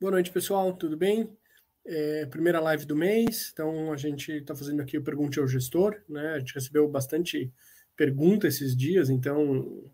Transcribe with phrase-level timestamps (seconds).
[0.00, 0.72] Boa noite, pessoal.
[0.74, 1.28] Tudo bem?
[1.84, 6.00] É, primeira live do mês, então a gente está fazendo aqui o Pergunte ao Gestor,
[6.08, 6.34] né?
[6.34, 7.52] A gente recebeu bastante
[7.96, 9.90] pergunta esses dias, então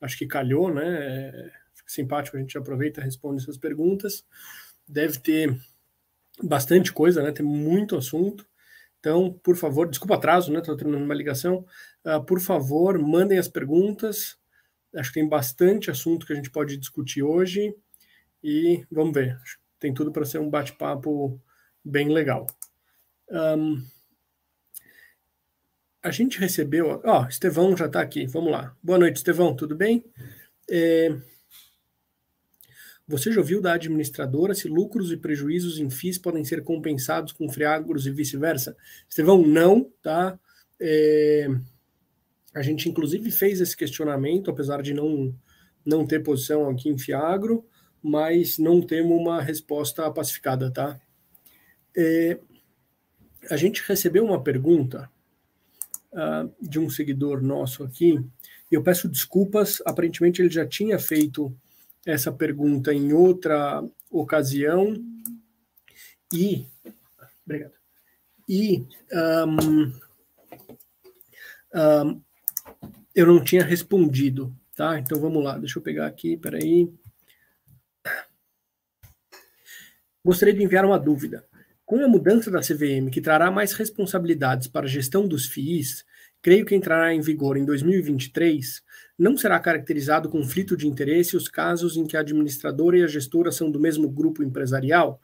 [0.00, 1.28] acho que calhou, né?
[1.28, 4.26] É, fica simpático, a gente aproveita e responde essas perguntas.
[4.88, 5.56] Deve ter
[6.42, 7.30] bastante coisa, né?
[7.30, 8.44] Tem muito assunto.
[8.98, 10.58] Então, por favor, desculpa atraso, né?
[10.58, 11.64] Estou terminando uma ligação.
[12.04, 14.36] Uh, por favor, mandem as perguntas.
[14.92, 17.72] Acho que tem bastante assunto que a gente pode discutir hoje.
[18.48, 19.36] E vamos ver.
[19.80, 21.42] Tem tudo para ser um bate-papo
[21.84, 22.46] bem legal.
[23.28, 23.84] Um,
[26.00, 27.02] a gente recebeu.
[27.04, 28.24] Ó, oh, Estevão já está aqui.
[28.28, 28.72] Vamos lá.
[28.80, 29.56] Boa noite, Estevão.
[29.56, 30.04] Tudo bem?
[30.70, 31.12] É,
[33.08, 37.50] você já ouviu da administradora se lucros e prejuízos em FIIs podem ser compensados com
[37.50, 38.76] friagros e vice-versa?
[39.08, 40.38] Estevão, não, tá?
[40.78, 41.48] É,
[42.54, 45.34] a gente, inclusive, fez esse questionamento, apesar de não,
[45.84, 47.66] não ter posição aqui em Fiagro
[48.06, 50.96] mas não temos uma resposta pacificada, tá?
[51.96, 52.38] É,
[53.50, 55.10] a gente recebeu uma pergunta
[56.12, 58.24] uh, de um seguidor nosso aqui,
[58.70, 61.52] e eu peço desculpas, aparentemente ele já tinha feito
[62.04, 64.94] essa pergunta em outra ocasião,
[66.32, 66.64] e.
[67.44, 67.74] Obrigado.
[68.48, 68.86] E.
[69.12, 69.92] Um,
[71.74, 72.22] um,
[73.12, 74.96] eu não tinha respondido, tá?
[75.00, 76.88] Então vamos lá, deixa eu pegar aqui, peraí.
[80.26, 81.44] Gostaria de enviar uma dúvida.
[81.84, 86.04] Com a mudança da CVM, que trará mais responsabilidades para a gestão dos FIIs,
[86.42, 88.82] creio que entrará em vigor em 2023,
[89.16, 93.52] não será caracterizado conflito de interesse os casos em que a administradora e a gestora
[93.52, 95.20] são do mesmo grupo empresarial?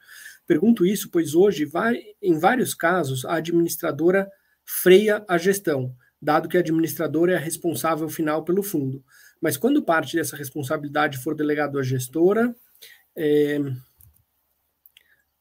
[0.47, 4.31] Pergunto isso, pois hoje, vai, em vários casos, a administradora
[4.65, 9.03] freia a gestão, dado que a administradora é a responsável final pelo fundo.
[9.41, 12.55] Mas quando parte dessa responsabilidade for delegado à gestora,
[13.17, 13.59] é,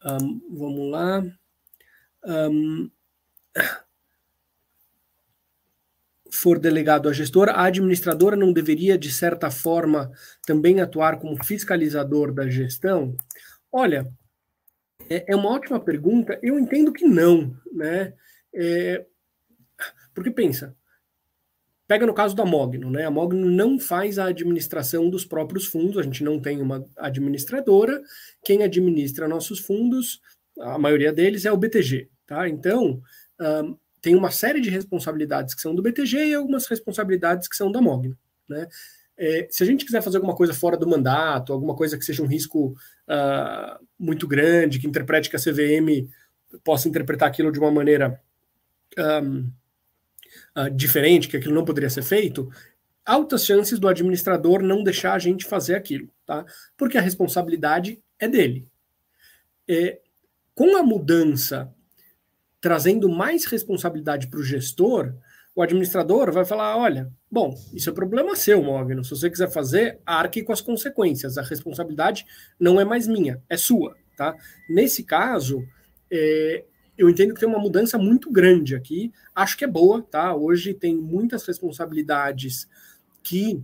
[0.05, 1.23] um, vamos lá.
[2.25, 2.91] Um,
[6.31, 10.11] for delegado à gestora, a administradora não deveria, de certa forma,
[10.45, 13.15] também atuar como fiscalizador da gestão?
[13.71, 14.11] Olha,
[15.09, 16.39] é, é uma ótima pergunta.
[16.41, 18.13] Eu entendo que não, né?
[18.53, 19.05] É,
[20.13, 20.75] porque pensa,
[21.91, 23.03] Pega no caso da Mogno, né?
[23.03, 28.01] A Mogno não faz a administração dos próprios fundos, a gente não tem uma administradora.
[28.41, 30.21] Quem administra nossos fundos,
[30.57, 32.47] a maioria deles é o BTG, tá?
[32.47, 33.01] Então,
[33.41, 37.69] um, tem uma série de responsabilidades que são do BTG e algumas responsabilidades que são
[37.69, 38.69] da Mogno, né?
[39.17, 42.23] É, se a gente quiser fazer alguma coisa fora do mandato, alguma coisa que seja
[42.23, 46.07] um risco uh, muito grande, que interprete que a CVM
[46.63, 48.17] possa interpretar aquilo de uma maneira
[48.97, 49.51] um,
[50.57, 52.49] uh, diferente, que aquilo não poderia ser feito,
[53.05, 56.45] altas chances do administrador não deixar a gente fazer aquilo, tá?
[56.77, 58.67] Porque a responsabilidade é dele.
[59.67, 59.99] É,
[60.53, 61.73] com a mudança
[62.61, 65.15] trazendo mais responsabilidade para o gestor,
[65.55, 69.03] o administrador vai falar: olha, bom, isso é problema seu, Mogno.
[69.03, 71.37] Se você quiser fazer, arque com as consequências.
[71.37, 72.25] A responsabilidade
[72.59, 73.97] não é mais minha, é sua.
[74.15, 74.35] Tá?
[74.69, 75.65] Nesse caso,
[76.11, 76.63] é,
[76.97, 79.11] eu entendo que tem uma mudança muito grande aqui.
[79.33, 80.35] Acho que é boa, tá?
[80.35, 82.67] Hoje tem muitas responsabilidades
[83.23, 83.63] que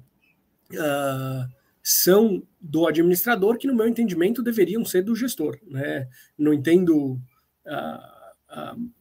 [0.71, 1.51] uh,
[1.83, 6.07] são do administrador, que no meu entendimento deveriam ser do gestor, né?
[6.37, 7.19] Não entendo.
[7.65, 8.97] Uh, uh,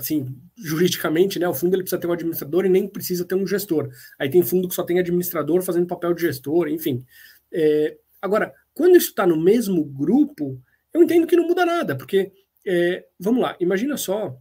[0.00, 3.46] assim, juridicamente, né, o fundo ele precisa ter um administrador e nem precisa ter um
[3.46, 3.90] gestor.
[4.18, 7.04] Aí tem fundo que só tem administrador fazendo papel de gestor, enfim.
[7.52, 10.60] É, agora, quando isso está no mesmo grupo,
[10.92, 12.32] eu entendo que não muda nada, porque
[12.72, 14.38] é, vamos lá, imagina só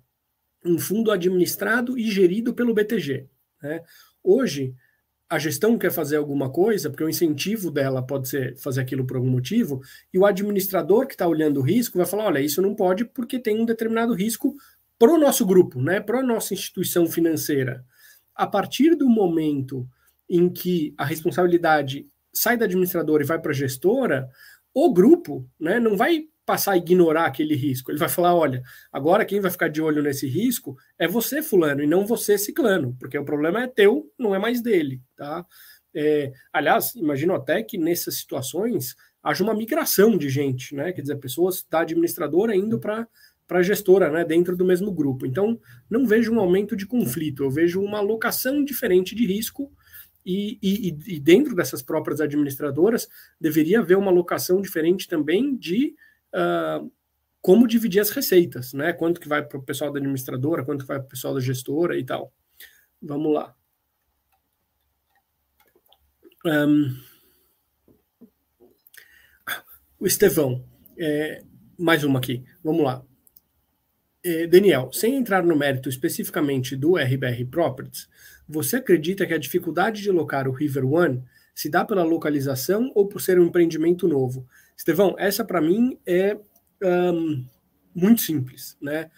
[0.63, 3.28] um fundo administrado e gerido pelo BTG.
[3.59, 3.81] Né?
[4.23, 4.75] Hoje,
[5.28, 9.17] a gestão quer fazer alguma coisa, porque o incentivo dela pode ser fazer aquilo por
[9.17, 9.81] algum motivo,
[10.13, 13.40] e o administrador que está olhando o risco vai falar: olha, isso não pode porque
[13.40, 14.56] tem um determinado risco
[15.00, 17.84] para o nosso grupo, né, para a nossa instituição financeira.
[18.35, 19.90] A partir do momento
[20.29, 24.29] em que a responsabilidade sai da administradora e vai para a gestora,
[24.72, 27.91] o grupo né, não vai passar a ignorar aquele risco.
[27.91, 31.84] Ele vai falar: olha, agora quem vai ficar de olho nesse risco é você, fulano,
[31.84, 35.46] e não você, ciclano, porque o problema é teu, não é mais dele, tá?
[35.93, 40.91] É, aliás, imagino até que nessas situações haja uma migração de gente, né?
[40.91, 43.07] Quer dizer, pessoas da administradora indo para
[43.47, 45.25] para a gestora, né, dentro do mesmo grupo.
[45.25, 45.59] Então,
[45.90, 49.72] não vejo um aumento de conflito, eu vejo uma alocação diferente de risco
[50.23, 53.07] e, e, e dentro dessas próprias administradoras
[53.41, 55.95] deveria haver uma alocação diferente também de
[56.34, 56.91] uh,
[57.41, 58.93] como dividir as receitas, né?
[58.93, 61.40] Quanto que vai para o pessoal da administradora, quanto que vai para o pessoal da
[61.40, 62.34] gestora e tal.
[63.02, 63.55] Vamos lá.
[66.46, 66.96] Um,
[69.99, 70.64] o Estevão,
[70.97, 71.43] é,
[71.78, 73.03] mais uma aqui, vamos lá.
[74.23, 78.09] É, Daniel, sem entrar no mérito especificamente do RBR Properties,
[78.47, 81.23] você acredita que a dificuldade de locar o River One
[81.53, 84.47] se dá pela localização ou por ser um empreendimento novo?
[84.79, 86.37] Estevão, essa para mim é
[86.81, 87.46] um,
[87.93, 89.11] muito simples, né?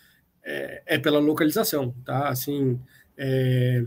[0.43, 2.29] É, é, pela localização, tá?
[2.29, 2.81] Assim,
[3.15, 3.85] é,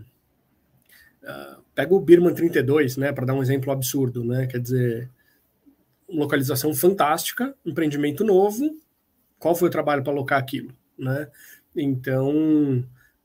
[1.25, 3.13] uh, pega o Birman 32, né?
[3.13, 4.47] Para dar um exemplo absurdo, né?
[4.47, 5.11] Quer dizer,
[6.09, 8.79] localização fantástica, empreendimento novo.
[9.37, 10.73] Qual foi o trabalho para alocar aquilo?
[10.97, 11.29] né?
[11.75, 12.31] Então,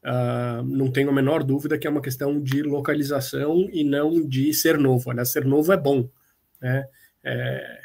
[0.03, 4.51] uh, não tenho a menor dúvida que é uma questão de localização e não de
[4.53, 5.11] ser novo.
[5.11, 6.09] Aliás, ser novo é bom,
[6.59, 6.87] né?
[7.23, 7.78] É,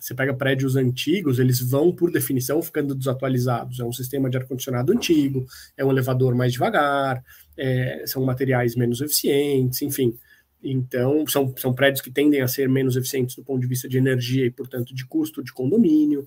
[0.00, 3.80] você pega prédios antigos, eles vão, por definição, ficando desatualizados.
[3.80, 5.46] É um sistema de ar-condicionado antigo,
[5.76, 7.22] é um elevador mais devagar,
[7.56, 10.16] é, são materiais menos eficientes, enfim.
[10.62, 13.96] Então, são, são prédios que tendem a ser menos eficientes do ponto de vista de
[13.96, 16.26] energia e, portanto, de custo de condomínio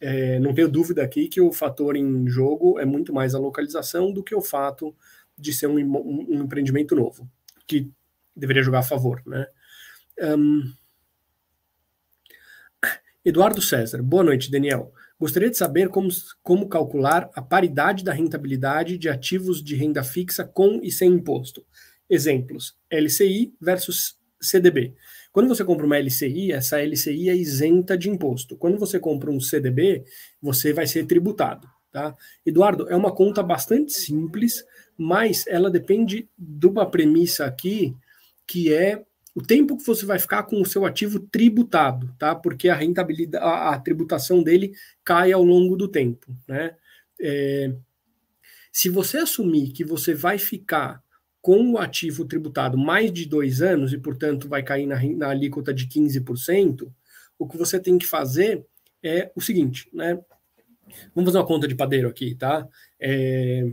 [0.00, 4.12] é, não tenho dúvida aqui que o fator em jogo é muito mais a localização
[4.12, 4.94] do que o fato
[5.36, 7.26] de ser um, um, um empreendimento novo,
[7.66, 7.90] que
[8.36, 9.22] deveria jogar a favor.
[9.26, 9.46] Né?
[10.20, 10.70] Um...
[13.24, 14.92] Eduardo César, boa noite, Daniel.
[15.18, 16.08] Gostaria de saber como,
[16.42, 21.64] como calcular a paridade da rentabilidade de ativos de renda fixa com e sem imposto.
[22.08, 24.92] Exemplos: LCI versus CDB.
[25.32, 28.58] Quando você compra uma LCI, essa LCI é isenta de imposto.
[28.58, 30.04] Quando você compra um CDB,
[30.42, 31.66] você vai ser tributado.
[31.90, 32.14] Tá?
[32.44, 34.62] Eduardo, é uma conta bastante simples,
[34.98, 37.96] mas ela depende de uma premissa aqui,
[38.46, 39.02] que é
[39.34, 42.34] o tempo que você vai ficar com o seu ativo tributado, tá?
[42.34, 44.72] Porque a rentabilidade, a, a tributação dele
[45.02, 46.76] cai ao longo do tempo, né?
[47.20, 47.74] É,
[48.70, 51.02] se você assumir que você vai ficar
[51.40, 55.74] com o ativo tributado mais de dois anos e, portanto, vai cair na, na alíquota
[55.74, 56.90] de 15%,
[57.38, 58.64] o que você tem que fazer
[59.02, 60.18] é o seguinte, né?
[61.14, 62.66] Vamos fazer uma conta de padeiro aqui, tá?
[63.00, 63.72] É,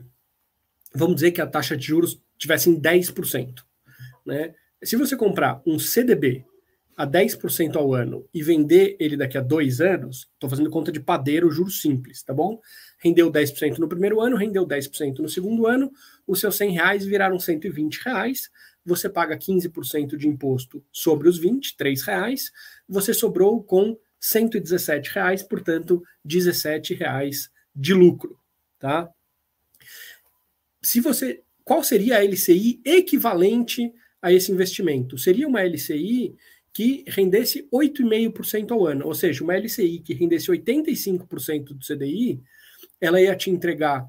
[0.94, 3.64] vamos dizer que a taxa de juros tivesse em 10%,
[4.26, 4.54] né?
[4.84, 6.44] Se você comprar um CDB
[6.98, 11.00] a 10% ao ano e vender ele daqui a dois anos, estou fazendo conta de
[11.00, 12.60] padeiro, juros simples, tá bom?
[13.00, 15.92] Rendeu 10% no primeiro ano, rendeu 10% no segundo ano,
[16.28, 18.50] os seus 100 reais viraram 120 reais,
[18.84, 22.52] você paga 15% de imposto sobre os 20, 3 reais,
[22.90, 28.38] você sobrou com 117 reais, portanto, 17 reais de lucro,
[28.80, 29.10] tá?
[30.82, 35.18] Se você, qual seria a LCI equivalente a esse investimento?
[35.18, 36.36] Seria uma LCI
[36.74, 42.42] que rendesse 8,5% ao ano, ou seja, uma LCI que rendesse 85% do CDI,
[43.00, 44.08] ela ia te entregar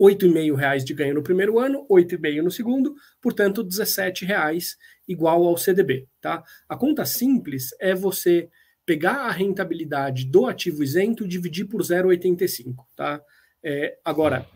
[0.00, 4.76] R$ 8,5 de ganho no primeiro ano, R$ 8,5 no segundo, portanto, R$ 17,00
[5.08, 6.06] igual ao CDB.
[6.20, 6.42] Tá?
[6.68, 8.48] A conta simples é você
[8.84, 12.76] pegar a rentabilidade do ativo isento e dividir por 0,85.
[12.96, 13.20] Tá?
[13.62, 14.46] É, agora,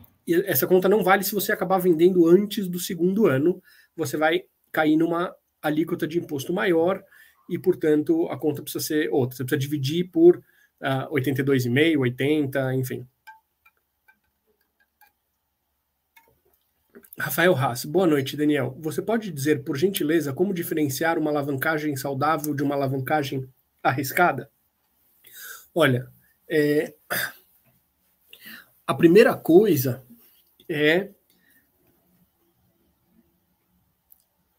[0.46, 3.60] essa conta não vale se você acabar vendendo antes do segundo ano,
[3.96, 7.02] você vai cair numa alíquota de imposto maior
[7.48, 9.36] e, portanto, a conta precisa ser outra.
[9.36, 13.06] Você precisa dividir por uh, 82,5, 80, enfim.
[17.18, 18.74] Rafael Haas, boa noite, Daniel.
[18.80, 23.46] Você pode dizer, por gentileza, como diferenciar uma alavancagem saudável de uma alavancagem
[23.82, 24.50] arriscada?
[25.74, 26.08] Olha,
[26.48, 26.94] é...
[28.86, 30.02] a primeira coisa
[30.66, 31.10] é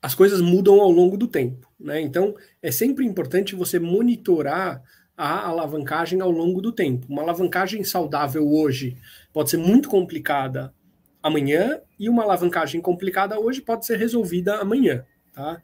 [0.01, 2.01] as coisas mudam ao longo do tempo, né?
[2.01, 4.81] Então é sempre importante você monitorar
[5.15, 7.05] a alavancagem ao longo do tempo.
[7.08, 8.98] Uma alavancagem saudável hoje
[9.31, 10.74] pode ser muito complicada
[11.22, 15.62] amanhã e uma alavancagem complicada hoje pode ser resolvida amanhã, tá?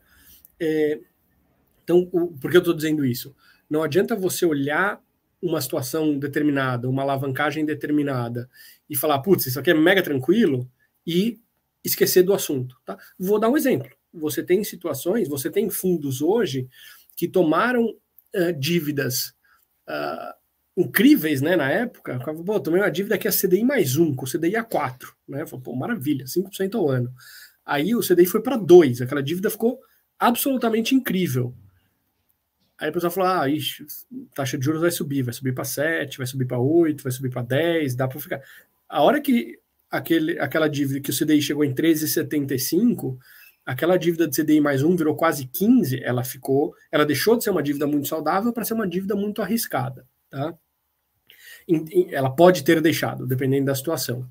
[0.60, 1.00] É,
[1.84, 3.36] então, o, por que eu estou dizendo isso?
[3.68, 5.02] Não adianta você olhar
[5.42, 8.50] uma situação determinada, uma alavancagem determinada
[8.90, 10.70] e falar, putz, isso aqui é mega tranquilo
[11.06, 11.40] e
[11.84, 12.98] esquecer do assunto, tá?
[13.18, 13.97] Vou dar um exemplo.
[14.14, 16.68] Você tem situações, você tem fundos hoje
[17.16, 19.34] que tomaram uh, dívidas
[19.88, 20.34] uh,
[20.78, 22.20] incríveis, né, na época.
[22.20, 25.46] Pô, tomei uma dívida que é CDI mais um, com CDI a 4, né?
[25.46, 27.12] Falei, pô, maravilha, 5% ao ano.
[27.66, 29.80] Aí o CDI foi para 2, aquela dívida ficou
[30.18, 31.54] absolutamente incrível.
[32.78, 33.86] Aí o pessoal falou: ah, ixi,
[34.36, 37.30] taxa de juros vai subir, vai subir para 7, vai subir para 8, vai subir
[37.30, 38.42] para 10, dá para ficar.
[38.88, 39.60] A hora que
[39.90, 43.18] aquele, aquela dívida que o CDI chegou em 13,75,
[43.68, 47.50] aquela dívida de CDI mais um virou quase 15, ela ficou, ela deixou de ser
[47.50, 50.58] uma dívida muito saudável para ser uma dívida muito arriscada, tá?
[52.12, 54.26] ela pode ter deixado, dependendo da situação.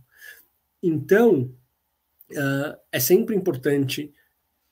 [0.83, 1.53] Então,
[2.31, 4.11] uh, é sempre importante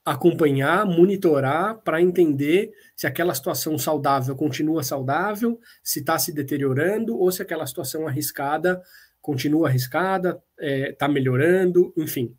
[0.03, 7.31] acompanhar, monitorar para entender se aquela situação saudável continua saudável, se está se deteriorando ou
[7.31, 8.83] se aquela situação arriscada
[9.21, 12.35] continua arriscada, está é, tá melhorando, enfim.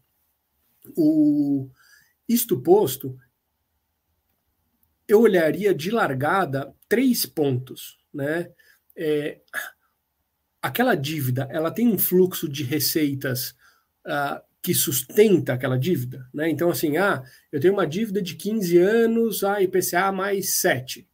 [0.96, 1.68] O,
[2.28, 3.18] isto posto,
[5.08, 8.52] eu olharia de largada três pontos, né?
[8.96, 9.40] É,
[10.62, 13.52] aquela dívida, ela tem um fluxo de receitas
[14.06, 16.50] uh, que sustenta aquela dívida, né?
[16.50, 21.08] Então, assim, ah, eu tenho uma dívida de 15 anos, a ah, IPCA mais 7.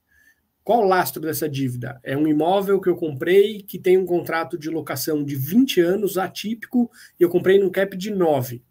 [0.64, 2.00] Qual o lastro dessa dívida?
[2.02, 6.18] É um imóvel que eu comprei que tem um contrato de locação de 20 anos,
[6.18, 6.90] atípico,
[7.20, 8.64] e eu comprei num cap de 9.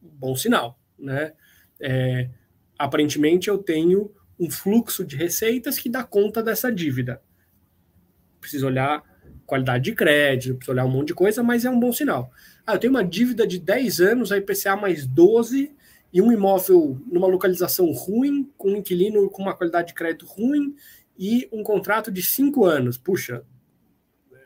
[0.00, 1.32] Bom sinal, né?
[1.80, 2.28] É,
[2.78, 7.22] aparentemente eu tenho um fluxo de receitas que dá conta dessa dívida.
[8.40, 9.02] Preciso olhar
[9.46, 12.30] qualidade de crédito, preciso olhar um monte de coisa, mas é um bom sinal.
[12.66, 15.74] Ah, eu tenho uma dívida de 10 anos, a IPCA mais 12,
[16.12, 20.74] e um imóvel numa localização ruim, com um inquilino com uma qualidade de crédito ruim,
[21.18, 22.96] e um contrato de 5 anos.
[22.96, 23.44] Puxa,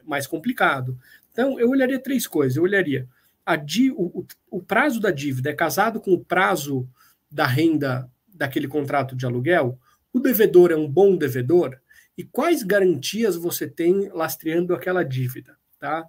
[0.05, 0.99] mais complicado.
[1.33, 2.57] Então, eu olharia três coisas.
[2.57, 3.09] Eu olharia
[3.57, 6.89] di, o, o prazo da dívida é casado com o prazo
[7.31, 9.79] da renda daquele contrato de aluguel?
[10.13, 11.79] O devedor é um bom devedor?
[12.17, 15.57] E quais garantias você tem lastreando aquela dívida?
[15.79, 16.09] Tá?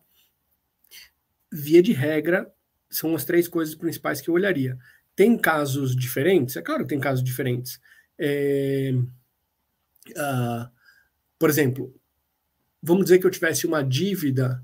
[1.51, 2.51] via de regra,
[2.89, 4.77] são as três coisas principais que eu olharia.
[5.15, 6.55] Tem casos diferentes?
[6.55, 7.79] É claro que tem casos diferentes.
[8.17, 8.93] É,
[10.09, 10.69] uh,
[11.37, 11.93] por exemplo,
[12.81, 14.63] vamos dizer que eu tivesse uma dívida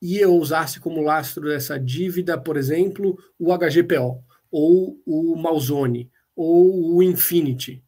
[0.00, 6.96] e eu usasse como lastro dessa dívida, por exemplo, o HGPO, ou o Malzone, ou
[6.96, 7.84] o Infinity.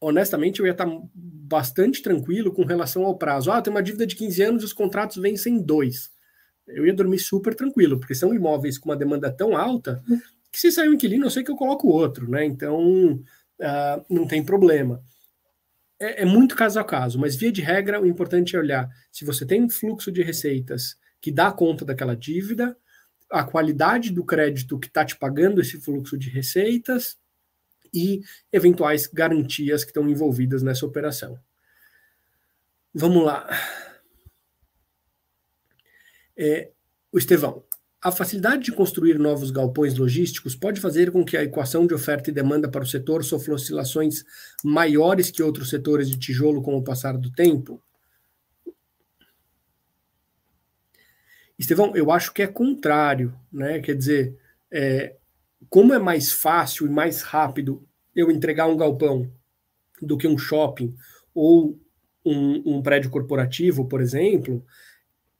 [0.00, 3.50] Honestamente, eu ia estar bastante tranquilo com relação ao prazo.
[3.50, 6.14] Ah, tem uma dívida de 15 anos e os contratos vencem dois
[6.66, 10.02] eu ia dormir super tranquilo, porque são imóveis com uma demanda tão alta
[10.50, 12.44] que se sair um inquilino, eu sei que eu coloco outro, né?
[12.44, 15.02] Então uh, não tem problema.
[16.04, 19.24] É, é, muito caso a caso, mas via de regra, o importante é olhar se
[19.24, 22.76] você tem um fluxo de receitas que dá conta daquela dívida,
[23.30, 27.18] a qualidade do crédito que está te pagando esse fluxo de receitas
[27.90, 28.20] e
[28.52, 31.38] eventuais garantias que estão envolvidas nessa operação.
[32.92, 33.48] Vamos lá.
[36.36, 36.70] É,
[37.10, 37.64] o Estevão,
[38.04, 42.28] a facilidade de construir novos galpões logísticos pode fazer com que a equação de oferta
[42.28, 44.22] e demanda para o setor sofra oscilações
[44.62, 47.82] maiores que outros setores de tijolo com o passar do tempo?
[51.58, 53.80] Estevão, eu acho que é contrário, né?
[53.80, 54.38] Quer dizer,
[54.70, 55.16] é,
[55.70, 59.32] como é mais fácil e mais rápido eu entregar um galpão
[60.02, 60.94] do que um shopping
[61.34, 61.80] ou
[62.22, 64.62] um, um prédio corporativo, por exemplo,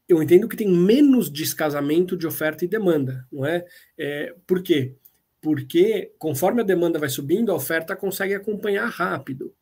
[0.08, 3.64] eu entendo que tem menos descasamento de oferta e demanda, não é?
[3.98, 4.34] é?
[4.46, 4.94] Por quê?
[5.40, 9.54] Porque conforme a demanda vai subindo, a oferta consegue acompanhar rápido.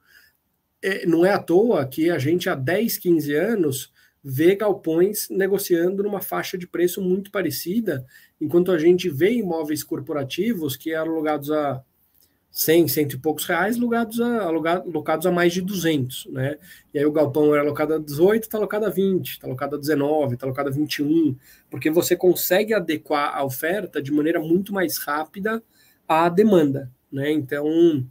[0.82, 6.02] É, não é à toa que a gente há 10, 15 anos vê galpões negociando
[6.02, 8.06] numa faixa de preço muito parecida,
[8.40, 11.82] enquanto a gente vê imóveis corporativos que eram alugados a
[12.52, 16.58] 100, cento e poucos reais, alugados a, alocados a mais de 200, né?
[16.92, 19.78] E aí o galpão era alocado a 18, está alocado a 20, está alocado a
[19.78, 21.34] 19, está alocado a 21,
[21.70, 25.62] porque você consegue adequar a oferta de maneira muito mais rápida
[26.06, 27.32] à demanda, né?
[27.32, 28.06] Então,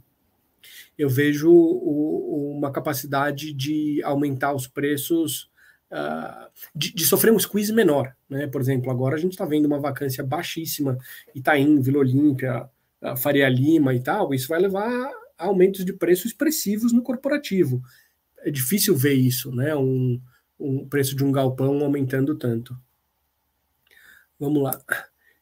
[0.98, 5.50] eu vejo o, uma capacidade de aumentar os preços,
[5.92, 8.48] uh, de, de, sofrer um squeeze menor, né?
[8.48, 10.98] Por exemplo, agora a gente está vendo uma vacância baixíssima,
[11.32, 12.68] Itaim, Vila Olímpia,
[13.16, 14.88] Faria Lima e tal, isso vai levar
[15.38, 17.82] a aumentos de preço expressivos no corporativo.
[18.38, 19.74] É difícil ver isso, né?
[19.74, 20.20] Um,
[20.58, 22.76] um preço de um galpão aumentando tanto.
[24.38, 24.80] Vamos lá.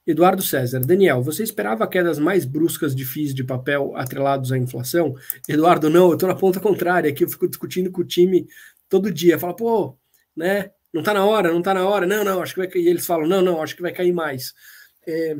[0.06, 5.14] Eduardo César, Daniel, você esperava quedas mais bruscas de FIIs de papel atrelados à inflação?
[5.48, 8.46] Eduardo, não, eu estou na ponta contrária aqui, eu fico discutindo com o time
[8.88, 9.38] todo dia.
[9.38, 9.96] Fala, pô,
[10.34, 10.70] né?
[10.92, 12.06] Não está na hora, não está na hora.
[12.06, 12.84] Não, não, acho que vai cair.
[12.84, 14.52] E eles falam, não, não, acho que vai cair mais.
[15.06, 15.36] É,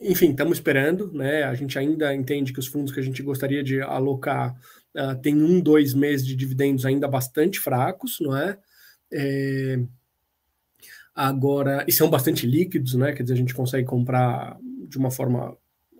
[0.00, 1.42] enfim, estamos esperando, né?
[1.42, 4.54] A gente ainda entende que os fundos que a gente gostaria de alocar
[4.94, 8.58] uh, tem um, dois meses de dividendos ainda bastante fracos, não é?
[9.12, 9.80] é?
[11.14, 13.12] Agora, e são bastante líquidos, né?
[13.12, 14.56] Quer dizer, a gente consegue comprar
[14.88, 15.56] de uma forma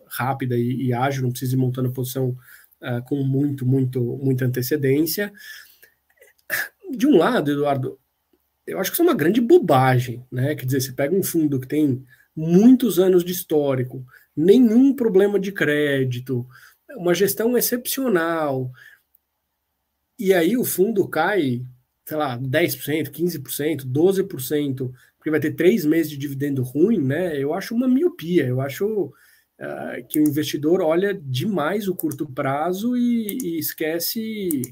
[0.07, 2.37] rápida e, e ágil, não precisa ir montando a posição
[2.81, 5.33] uh, com muito, muito, muita antecedência.
[6.97, 7.99] De um lado, Eduardo,
[8.65, 10.55] eu acho que isso é uma grande bobagem, né?
[10.55, 12.05] Quer dizer, você pega um fundo que tem
[12.39, 16.47] muitos anos de histórico, nenhum problema de crédito,
[16.97, 18.71] uma gestão excepcional.
[20.17, 21.63] E aí o fundo cai,
[22.07, 27.37] sei lá, 10%, 15%, 12%, porque vai ter três meses de dividendo ruim, né?
[27.37, 32.97] Eu acho uma miopia, eu acho uh, que o investidor olha demais o curto prazo
[32.97, 34.63] e, e esquece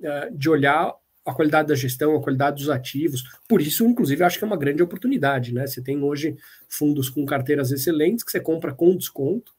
[0.00, 3.24] uh, de olhar a qualidade da gestão, a qualidade dos ativos.
[3.48, 5.54] Por isso, inclusive, acho que é uma grande oportunidade.
[5.54, 5.66] Né?
[5.66, 6.36] Você tem hoje
[6.68, 9.52] fundos com carteiras excelentes que você compra com desconto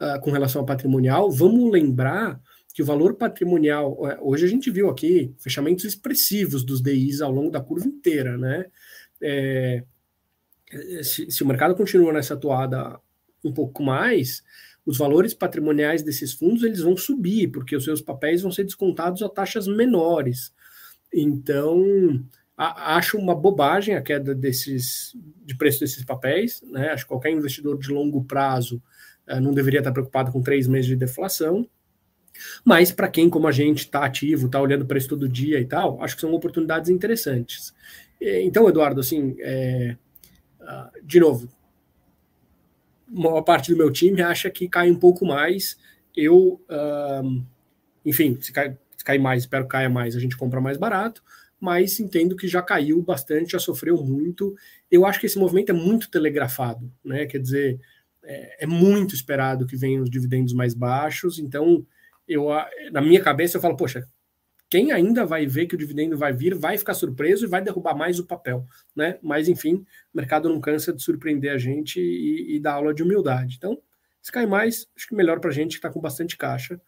[0.00, 1.30] uh, com relação ao patrimonial.
[1.30, 2.40] Vamos lembrar
[2.72, 7.50] que o valor patrimonial, hoje a gente viu aqui fechamentos expressivos dos DIs ao longo
[7.50, 8.66] da curva inteira, né?
[9.22, 9.84] É,
[11.02, 12.98] se, se, o mercado continua nessa atuada
[13.44, 14.42] um pouco mais,
[14.84, 19.22] os valores patrimoniais desses fundos eles vão subir, porque os seus papéis vão ser descontados
[19.22, 20.52] a taxas menores.
[21.14, 22.24] Então,
[22.56, 26.90] a, acho uma bobagem a queda desses, de preço desses papéis, né?
[26.90, 28.82] Acho que qualquer investidor de longo prazo
[29.28, 31.68] uh, não deveria estar preocupado com três meses de deflação.
[32.64, 35.64] Mas para quem, como a gente, está ativo, está olhando para isso todo dia e
[35.64, 37.72] tal, acho que são oportunidades interessantes.
[38.20, 39.96] Então, Eduardo, assim, é,
[40.60, 41.48] uh, de novo,
[43.08, 45.78] uma parte do meu time acha que cai um pouco mais.
[46.16, 47.44] Eu, uh,
[48.04, 51.22] enfim, se cai, cai mais, espero que caia mais, a gente compra mais barato,
[51.60, 54.54] mas entendo que já caiu bastante, já sofreu muito.
[54.90, 57.26] Eu acho que esse movimento é muito telegrafado, né?
[57.26, 57.80] Quer dizer,
[58.24, 61.86] é, é muito esperado que venham os dividendos mais baixos, então
[62.26, 62.48] eu,
[62.90, 64.06] na minha cabeça, eu falo, poxa,
[64.70, 67.94] quem ainda vai ver que o dividendo vai vir, vai ficar surpreso e vai derrubar
[67.94, 69.18] mais o papel, né?
[69.22, 69.76] Mas enfim,
[70.12, 73.54] o mercado não cansa de surpreender a gente e, e dar aula de humildade.
[73.56, 73.80] Então,
[74.20, 76.80] se cai mais, acho que melhor para a gente que está com bastante caixa,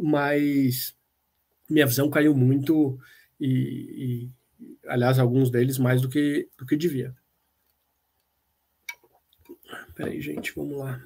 [0.00, 0.96] mas
[1.68, 2.98] minha visão caiu muito
[3.40, 7.14] e, e, aliás, alguns deles mais do que do que devia.
[9.94, 11.02] Peraí, gente, vamos lá.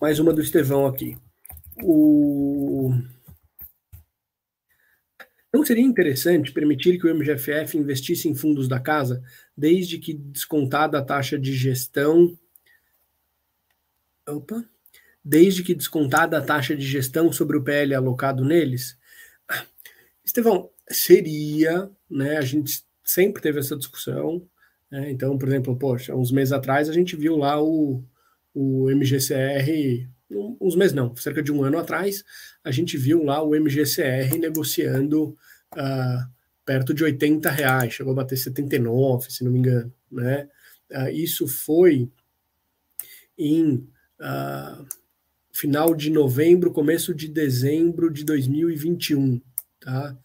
[0.00, 1.16] Mais uma do Estevão aqui.
[1.82, 2.90] O...
[5.52, 9.22] Não seria interessante permitir que o MGFF investisse em fundos da casa,
[9.56, 12.38] desde que descontada a taxa de gestão.
[14.26, 14.64] Opa!
[15.24, 18.96] Desde que descontada a taxa de gestão sobre o PL alocado neles?
[20.24, 22.36] Estevão, seria, né?
[22.36, 24.46] A gente sempre teve essa discussão.
[24.90, 28.02] Né, então, por exemplo, poxa, uns meses atrás a gente viu lá o,
[28.54, 32.24] o MGCR, uns meses não, cerca de um ano atrás,
[32.62, 35.36] a gente viu lá o MGCR negociando
[35.74, 36.30] uh,
[36.64, 40.48] perto de 80 reais, chegou a bater 79, se não me engano, né?
[40.90, 42.10] Uh, isso foi
[43.36, 43.86] em
[44.20, 44.86] uh,
[45.58, 49.40] final de novembro, começo de dezembro de 2021,
[49.80, 50.16] tá?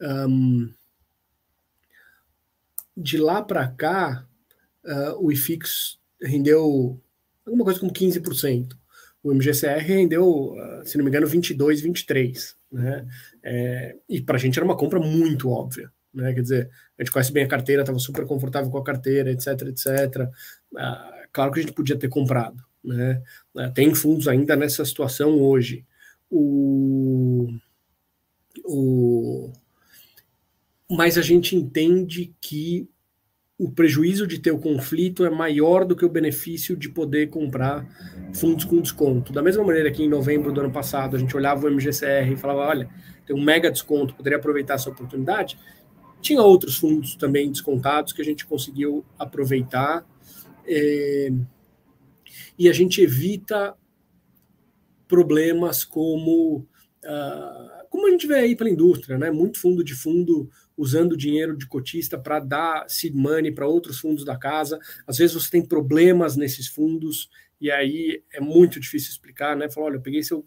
[0.00, 0.74] Um,
[2.96, 4.26] de lá para cá,
[5.20, 7.00] o IFIX rendeu
[7.46, 8.76] alguma coisa como 15%.
[9.22, 13.06] O MGCR rendeu, ah, se não me engano, 22, 23, né?
[13.40, 16.34] É, e para a gente era uma compra muito óbvia, né?
[16.34, 19.46] Quer dizer, a gente conhece bem a carteira, estava super confortável com a carteira, etc,
[19.68, 20.28] etc.
[20.76, 23.22] Ah, claro que a gente podia ter comprado, né?
[23.56, 25.84] Ah, tem fundos ainda nessa situação hoje.
[26.30, 27.48] O,
[28.64, 29.52] o,
[30.90, 32.88] mas a gente entende que
[33.58, 37.86] o prejuízo de ter o conflito é maior do que o benefício de poder comprar
[38.34, 39.32] fundos com desconto.
[39.32, 42.36] Da mesma maneira que em novembro do ano passado a gente olhava o MGCR e
[42.36, 42.90] falava, olha,
[43.24, 45.58] tem um mega desconto, poderia aproveitar essa oportunidade.
[46.20, 50.04] Tinha outros fundos também descontados que a gente conseguiu aproveitar.
[50.66, 51.32] É,
[52.58, 53.74] e a gente evita
[55.08, 56.66] problemas como,
[57.04, 59.30] uh, como a gente vê aí pela indústria, né?
[59.30, 64.24] Muito fundo de fundo usando dinheiro de cotista para dar seed money para outros fundos
[64.24, 64.78] da casa.
[65.06, 67.28] Às vezes você tem problemas nesses fundos
[67.60, 69.70] e aí é muito difícil explicar, né?
[69.70, 70.46] Falar, olha, eu peguei seu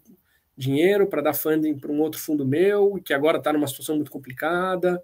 [0.56, 4.10] dinheiro para dar funding para um outro fundo meu que agora está numa situação muito
[4.10, 5.02] complicada.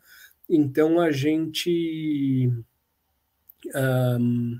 [0.49, 2.51] Então a gente
[4.21, 4.59] um,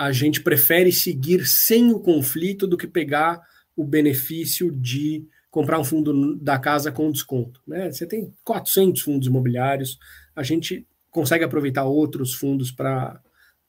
[0.00, 3.38] a gente prefere seguir sem o conflito do que pegar
[3.76, 7.60] o benefício de comprar um fundo da casa com desconto.
[7.66, 7.92] Né?
[7.92, 9.98] Você tem 400 fundos imobiliários,
[10.34, 13.20] a gente consegue aproveitar outros fundos para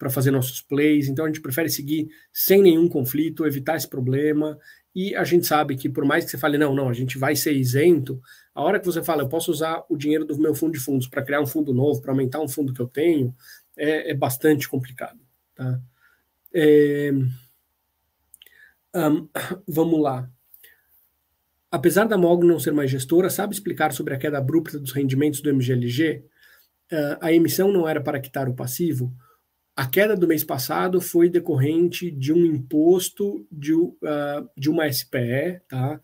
[0.10, 4.58] fazer nossos plays, então a gente prefere seguir sem nenhum conflito, evitar esse problema.
[4.96, 7.36] E a gente sabe que, por mais que você fale, não, não, a gente vai
[7.36, 8.22] ser isento,
[8.56, 11.10] a hora que você fala, eu posso usar o dinheiro do meu fundo de fundos
[11.10, 13.36] para criar um fundo novo, para aumentar um fundo que eu tenho,
[13.76, 15.20] é, é bastante complicado.
[15.54, 15.82] Tá?
[16.54, 17.12] É,
[18.96, 19.28] um,
[19.68, 20.30] vamos lá
[21.72, 25.40] apesar da MOG não ser mais gestora, sabe explicar sobre a queda abrupta dos rendimentos
[25.40, 26.26] do MGLG?
[26.92, 29.14] Uh, ah, a emissão não era para quitar o passivo?
[29.74, 33.98] A queda do mês passado foi decorrente de um imposto de, uh,
[34.58, 36.00] de uma SPE, tá?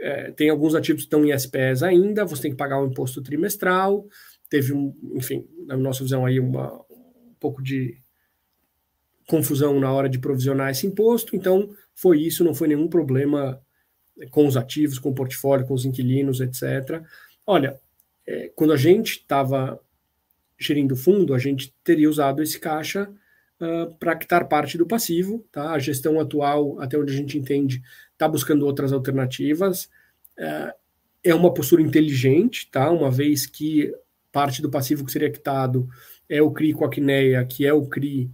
[0.00, 3.20] É, tem alguns ativos que estão em SPEs ainda, você tem que pagar um imposto
[3.20, 4.06] trimestral,
[4.48, 6.80] teve um, enfim, na nossa visão aí, uma,
[7.38, 7.99] pouco de
[9.30, 13.60] confusão na hora de provisionar esse imposto, então foi isso, não foi nenhum problema
[14.30, 17.00] com os ativos, com o portfólio, com os inquilinos, etc.
[17.46, 17.80] Olha,
[18.26, 19.80] é, quando a gente estava
[20.58, 23.08] gerindo o fundo, a gente teria usado esse caixa
[23.60, 25.70] uh, para quitar parte do passivo, tá?
[25.70, 27.80] A gestão atual, até onde a gente entende,
[28.12, 29.84] está buscando outras alternativas.
[30.38, 30.72] Uh,
[31.22, 32.90] é uma postura inteligente, tá?
[32.90, 33.90] Uma vez que
[34.32, 35.88] parte do passivo que seria quitado
[36.28, 38.30] é o CRI com a Quineia, que é o CRI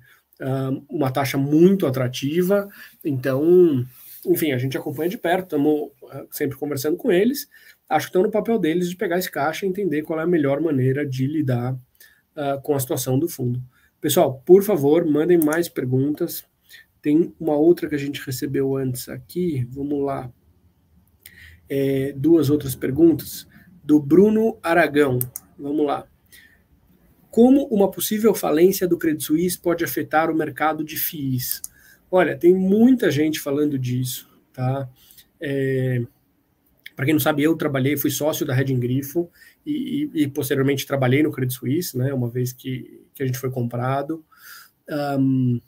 [0.89, 2.69] uma taxa muito atrativa.
[3.05, 3.85] Então,
[4.27, 5.91] enfim, a gente acompanha de perto, estamos
[6.31, 7.49] sempre conversando com eles.
[7.89, 10.27] Acho que estão no papel deles de pegar esse caixa e entender qual é a
[10.27, 13.63] melhor maneira de lidar uh, com a situação do fundo.
[14.01, 16.45] Pessoal, por favor, mandem mais perguntas.
[17.01, 19.67] Tem uma outra que a gente recebeu antes aqui.
[19.71, 20.31] Vamos lá.
[21.69, 23.47] É, duas outras perguntas.
[23.85, 25.19] Do Bruno Aragão.
[25.57, 26.07] Vamos lá.
[27.37, 31.61] Como uma possível falência do Credit Suisse pode afetar o mercado de FIIs?
[32.11, 34.89] Olha, tem muita gente falando disso, tá?
[35.39, 36.01] É,
[36.95, 39.31] Para quem não sabe, eu trabalhei, fui sócio da Reding Grifo
[39.67, 42.11] e, e, e, posteriormente trabalhei no Credit Suisse, né?
[42.15, 44.25] Uma vez que, que a gente foi comprado.
[44.89, 45.61] Um,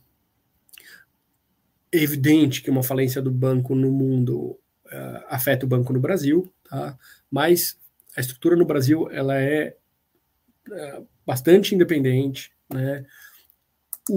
[1.92, 6.50] é evidente que uma falência do banco no mundo uh, afeta o banco no Brasil,
[6.64, 6.98] tá?
[7.30, 7.78] Mas
[8.16, 9.76] a estrutura no Brasil ela é
[10.66, 13.04] uh, bastante independente, né?
[14.08, 14.14] O,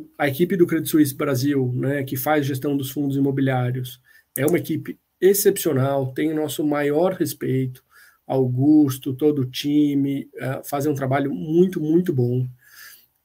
[0.00, 4.00] o, a equipe do Credit Suisse Brasil, né, que faz gestão dos fundos imobiliários,
[4.34, 7.84] é uma equipe excepcional, tem o nosso maior respeito.
[8.26, 12.48] Augusto, todo o time, uh, fazem um trabalho muito, muito bom.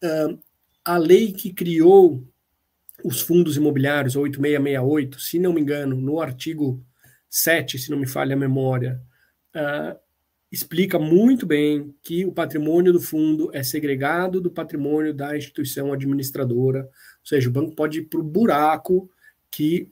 [0.03, 0.37] Uh,
[0.83, 2.27] a lei que criou
[3.05, 6.83] os fundos imobiliários, 8668, se não me engano, no artigo
[7.29, 9.01] 7, se não me falha a memória,
[9.55, 9.97] uh,
[10.51, 16.83] explica muito bem que o patrimônio do fundo é segregado do patrimônio da instituição administradora,
[16.83, 19.09] ou seja, o banco pode ir para o buraco
[19.51, 19.91] que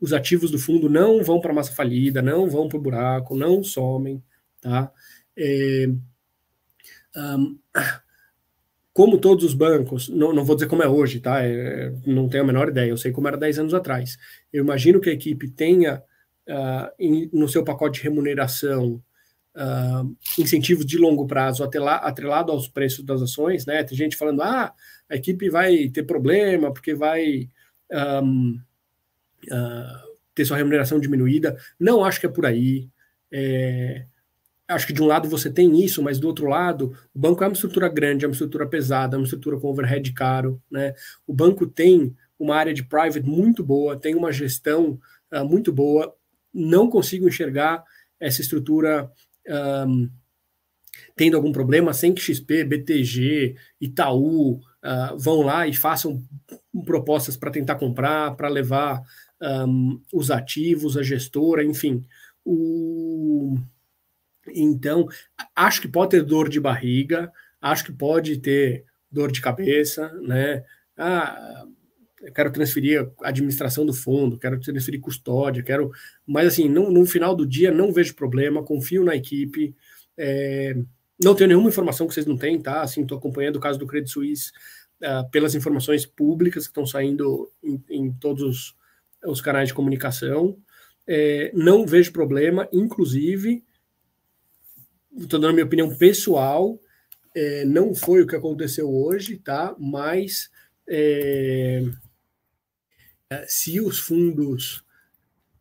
[0.00, 3.36] os ativos do fundo não vão para a massa falida, não vão para o buraco,
[3.36, 4.22] não somem,
[4.60, 4.92] tá?
[5.36, 5.88] É,
[7.16, 7.58] um,
[8.92, 11.42] como todos os bancos, não, não, vou dizer como é hoje, tá?
[11.42, 14.16] É, não tenho a menor ideia, eu sei como era 10 anos atrás.
[14.52, 16.02] Eu imagino que a equipe tenha
[16.48, 19.02] uh, em, no seu pacote de remuneração
[19.56, 23.82] uh, incentivos de longo prazo atrelado, aos preços das ações, né?
[23.84, 24.72] Tem gente falando, ah,
[25.08, 27.48] a equipe vai ter problema porque vai
[28.22, 28.60] um,
[29.46, 31.56] uh, ah, ter sua remuneração diminuída.
[31.78, 32.88] Não acho que é por aí.
[33.30, 34.06] É,
[34.68, 37.46] acho que de um lado você tem isso, mas do outro lado, o banco é
[37.46, 40.94] uma estrutura grande, é uma estrutura pesada, é uma estrutura com overhead caro, né?
[41.26, 45.00] O banco tem uma área de private muito boa, tem uma gestão
[45.32, 46.14] uh, muito boa.
[46.54, 47.82] Não consigo enxergar
[48.20, 49.10] essa estrutura
[49.48, 50.10] um,
[51.16, 56.22] tendo algum problema sem que XP, BTG, Itaú uh, vão lá e façam
[56.84, 59.02] propostas para tentar comprar, para levar
[59.40, 62.04] um, os ativos, a gestora, enfim.
[62.44, 63.58] O...
[64.54, 65.06] Então,
[65.54, 70.64] acho que pode ter dor de barriga, acho que pode ter dor de cabeça, né?
[70.96, 71.66] Ah,
[72.22, 75.90] eu quero transferir a administração do fundo, quero transferir custódia, quero.
[76.26, 79.74] Mas assim, no, no final do dia não vejo problema, confio na equipe.
[80.16, 80.76] É,
[81.22, 82.82] não tenho nenhuma informação que vocês não têm, tá?
[82.82, 84.50] Assim, estou acompanhando o caso do Credit Suisse
[85.02, 88.76] uh, pelas informações públicas que estão saindo em, em todos os,
[89.24, 90.58] os, canais de comunicação.
[91.06, 93.64] É, não vejo problema, inclusive,
[95.16, 96.78] estou dando a minha opinião pessoal,
[97.34, 99.74] é, não foi o que aconteceu hoje, tá?
[99.78, 100.50] Mas
[100.88, 101.82] é,
[103.46, 104.82] se os fundos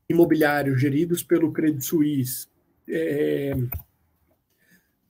[0.08, 2.48] imobiliários geridos pelo Credit Suisse
[2.88, 3.54] é,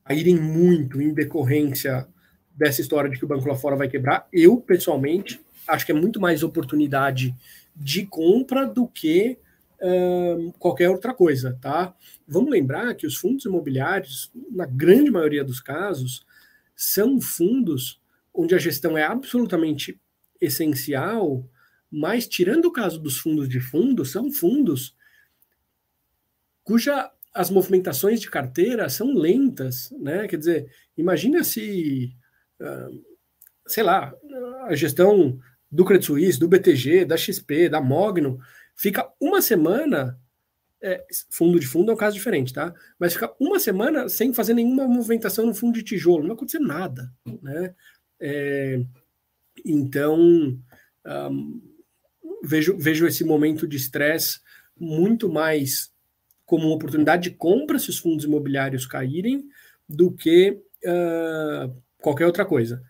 [0.04, 2.08] caírem muito em decorrência
[2.56, 5.96] dessa história de que o banco lá fora vai quebrar, eu, pessoalmente, acho que é
[5.96, 7.36] muito mais oportunidade
[7.76, 9.38] de compra do que
[9.80, 11.94] uh, qualquer outra coisa, tá?
[12.28, 16.26] Vamos lembrar que os fundos imobiliários, na grande maioria dos casos,
[16.76, 18.02] são fundos
[18.34, 20.00] onde a gestão é absolutamente
[20.42, 21.48] essencial
[21.92, 24.96] mas, tirando o caso dos fundos de fundo, são fundos
[26.64, 30.28] cuja as movimentações de carteira são lentas, né?
[30.28, 32.12] Quer dizer, imagina se,
[32.60, 33.06] uh,
[33.66, 34.14] sei lá,
[34.66, 35.40] a gestão
[35.72, 38.40] do Credit Suisse, do BTG, da XP, da Mogno,
[38.76, 40.20] fica uma semana,
[40.82, 42.74] é, fundo de fundo é um caso diferente, tá?
[43.00, 46.60] Mas fica uma semana sem fazer nenhuma movimentação no fundo de tijolo, não vai acontecer
[46.60, 47.76] nada, né?
[48.20, 48.82] É,
[49.64, 50.20] então,
[51.06, 51.62] um,
[52.44, 54.40] vejo, vejo esse momento de estresse
[54.80, 55.92] muito mais
[56.46, 59.46] como uma oportunidade de compra se os fundos imobiliários caírem
[59.88, 60.52] do que
[60.86, 62.82] uh, qualquer outra coisa.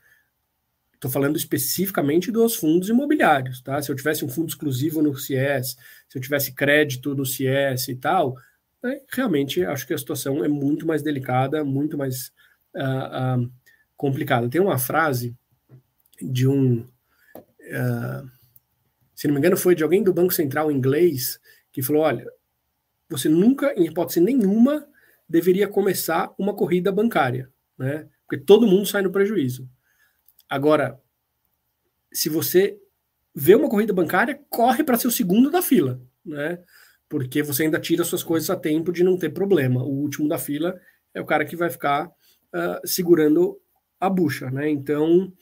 [0.93, 3.81] Estou falando especificamente dos fundos imobiliários, tá?
[3.81, 5.77] Se eu tivesse um fundo exclusivo no CIES,
[6.09, 8.35] se eu tivesse crédito no CIES e tal,
[8.81, 12.31] né, realmente acho que a situação é muito mais delicada, muito mais
[12.75, 13.51] uh, uh,
[13.95, 14.49] complicada.
[14.49, 15.35] Tem uma frase
[16.19, 18.31] de um, uh,
[19.17, 21.39] se não me engano, foi de alguém do Banco Central inglês
[21.71, 22.31] que falou: olha,
[23.09, 24.87] você nunca, em hipótese nenhuma,
[25.27, 28.07] deveria começar uma corrida bancária, né?
[28.27, 29.67] Porque todo mundo sai no prejuízo.
[30.47, 31.01] Agora,
[32.13, 32.79] se você
[33.33, 36.63] vê uma corrida bancária, corre para ser o segundo da fila, né?
[37.09, 39.81] Porque você ainda tira suas coisas a tempo de não ter problema.
[39.81, 40.79] O último da fila
[41.11, 43.59] é o cara que vai ficar uh, segurando
[43.99, 44.69] a bucha, né?
[44.69, 45.33] Então,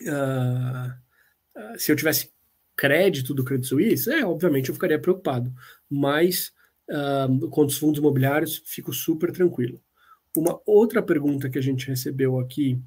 [0.00, 2.34] uh, se eu tivesse
[2.76, 5.52] crédito do Credit Suisse, é, obviamente eu ficaria preocupado.
[5.88, 6.52] Mas
[6.90, 9.80] uh, com os fundos imobiliários, fico super tranquilo.
[10.36, 12.78] Uma outra pergunta que a gente recebeu aqui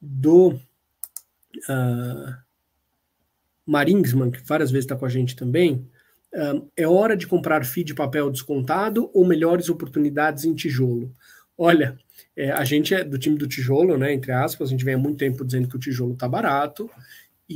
[0.00, 0.48] do
[1.68, 2.34] uh,
[3.66, 5.86] Maringsman, que várias vezes está com a gente também,
[6.34, 11.12] uh, é hora de comprar FII de papel descontado ou melhores oportunidades em tijolo?
[11.56, 11.96] Olha,
[12.36, 14.12] é, a gente é do time do tijolo, né?
[14.12, 16.90] Entre aspas, a gente vem há muito tempo dizendo que o tijolo está barato,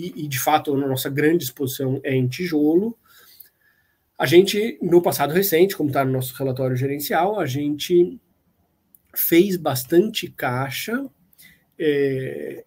[0.07, 2.97] e, e, de fato a nossa grande exposição é em tijolo.
[4.19, 8.21] A gente, no passado recente, como está no nosso relatório gerencial, a gente
[9.15, 11.09] fez bastante caixa
[11.79, 12.65] é,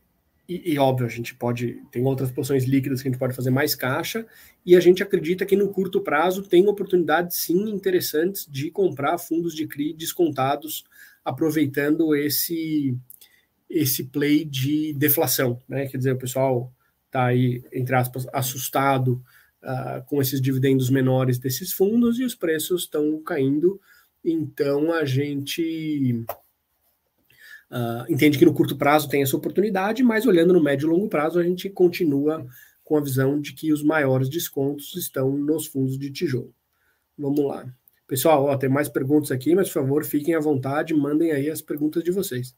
[0.52, 3.52] e, e, óbvio, a gente pode, tem outras posições líquidas que a gente pode fazer
[3.52, 4.26] mais caixa,
[4.66, 9.56] e a gente acredita que no curto prazo tem oportunidades sim interessantes de comprar fundos
[9.56, 10.84] de CRI descontados,
[11.24, 12.98] aproveitando esse,
[13.70, 15.88] esse play de deflação, né?
[15.88, 16.70] Quer dizer, o pessoal
[17.12, 19.22] está aí, entre aspas, assustado
[19.62, 23.80] uh, com esses dividendos menores desses fundos e os preços estão caindo,
[24.24, 26.26] então a gente
[27.72, 31.08] Uh, entende que no curto prazo tem essa oportunidade, mas olhando no médio e longo
[31.08, 32.46] prazo, a gente continua
[32.84, 36.54] com a visão de que os maiores descontos estão nos fundos de tijolo.
[37.18, 37.66] Vamos lá.
[38.06, 41.62] Pessoal, ó, tem mais perguntas aqui, mas por favor, fiquem à vontade, mandem aí as
[41.62, 42.54] perguntas de vocês.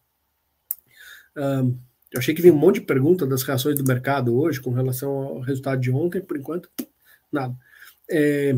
[1.38, 1.78] Uh,
[2.14, 5.12] eu achei que vinha um monte de perguntas das reações do mercado hoje com relação
[5.12, 6.70] ao resultado de ontem, por enquanto,
[7.32, 7.56] nada.
[8.10, 8.56] É,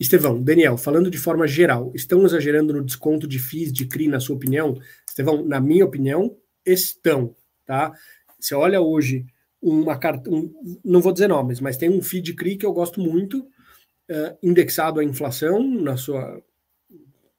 [0.00, 4.18] Estevão, Daniel, falando de forma geral, estão exagerando no desconto de FIIs de CRI, na
[4.18, 4.80] sua opinião?
[5.06, 7.34] Estevão, na minha opinião, estão,
[7.66, 7.92] tá?
[8.38, 9.26] Você olha hoje
[9.60, 10.50] uma carta, um,
[10.84, 14.38] não vou dizer nomes, mas tem um FII de CRI que eu gosto muito, uh,
[14.40, 16.40] indexado à inflação, na sua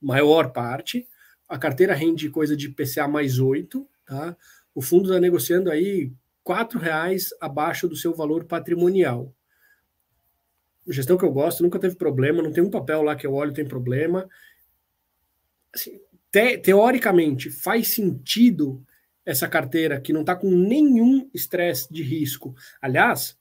[0.01, 1.07] maior parte,
[1.49, 4.38] a carteira rende coisa de PCA mais 8, tá?
[4.73, 6.13] O fundo está negociando aí
[6.47, 9.33] R$ reais abaixo do seu valor patrimonial
[10.91, 13.53] gestão que eu gosto, nunca teve problema, não tem um papel lá que eu olho
[13.53, 14.27] tem problema.
[15.73, 15.99] Assim,
[16.31, 18.83] te, teoricamente, faz sentido
[19.25, 22.55] essa carteira que não está com nenhum estresse de risco.
[22.81, 23.38] Aliás,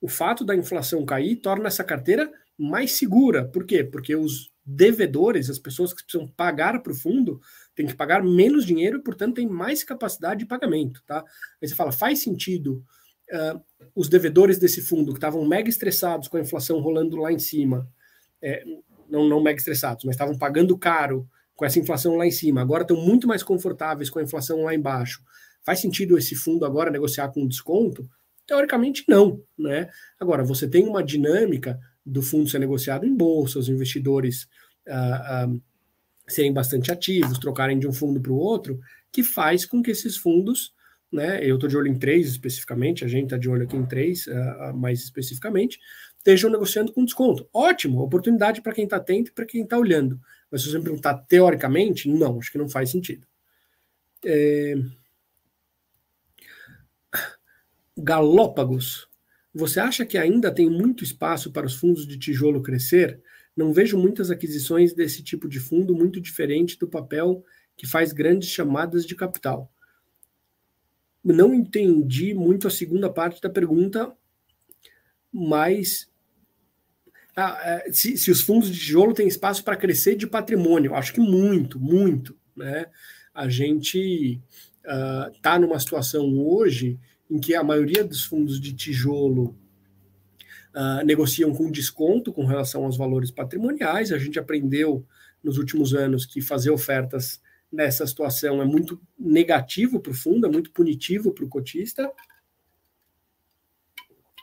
[0.00, 3.44] o fato da inflação cair torna essa carteira mais segura.
[3.44, 3.84] Por quê?
[3.84, 7.40] Porque os devedores, as pessoas que precisam pagar para o fundo,
[7.74, 11.02] têm que pagar menos dinheiro e, portanto, têm mais capacidade de pagamento.
[11.06, 11.24] Tá?
[11.60, 12.84] Aí você fala, faz sentido
[13.32, 13.60] uh,
[13.94, 17.88] os devedores desse fundo, que estavam mega estressados com a inflação rolando lá em cima,
[18.42, 18.62] é,
[19.08, 21.26] não, não mega estressados, mas estavam pagando caro
[21.56, 24.74] com essa inflação lá em cima, agora estão muito mais confortáveis com a inflação lá
[24.74, 25.22] embaixo.
[25.64, 28.08] Faz sentido esse fundo agora negociar com desconto?
[28.46, 29.42] Teoricamente, não.
[29.58, 29.88] Né?
[30.20, 31.78] Agora, você tem uma dinâmica
[32.08, 34.48] do fundo ser negociado em bolsa, os investidores
[34.86, 35.62] uh, uh,
[36.26, 38.78] serem bastante ativos, trocarem de um fundo para o outro,
[39.12, 40.72] que faz com que esses fundos
[41.10, 41.42] né?
[41.42, 44.26] Eu estou de olho em três especificamente, a gente está de olho aqui em três,
[44.26, 45.78] uh, mais especificamente,
[46.16, 47.48] estejam negociando com desconto.
[47.52, 50.20] Ótimo, oportunidade para quem está atento e para quem está olhando.
[50.50, 53.26] Mas se você me perguntar teoricamente, não, acho que não faz sentido.
[54.24, 54.74] É...
[57.96, 59.08] Galópagos.
[59.54, 63.20] Você acha que ainda tem muito espaço para os fundos de tijolo crescer?
[63.56, 67.44] Não vejo muitas aquisições desse tipo de fundo muito diferente do papel
[67.76, 69.72] que faz grandes chamadas de capital
[71.32, 74.12] não entendi muito a segunda parte da pergunta,
[75.32, 76.08] mas
[77.36, 81.12] ah, é, se, se, os fundos de tijolo têm espaço para crescer de patrimônio, acho
[81.12, 82.36] que muito, muito.
[82.56, 82.86] Né?
[83.32, 84.40] A gente
[84.84, 86.98] está uh, numa situação hoje
[87.30, 89.56] em que a maioria dos fundos de tijolo
[90.74, 94.12] uh, negociam com desconto com relação aos valores patrimoniais.
[94.12, 95.04] A gente aprendeu
[95.42, 100.50] nos últimos anos que fazer ofertas nessa situação é muito negativo para o fundo, é
[100.50, 102.10] muito punitivo para o cotista.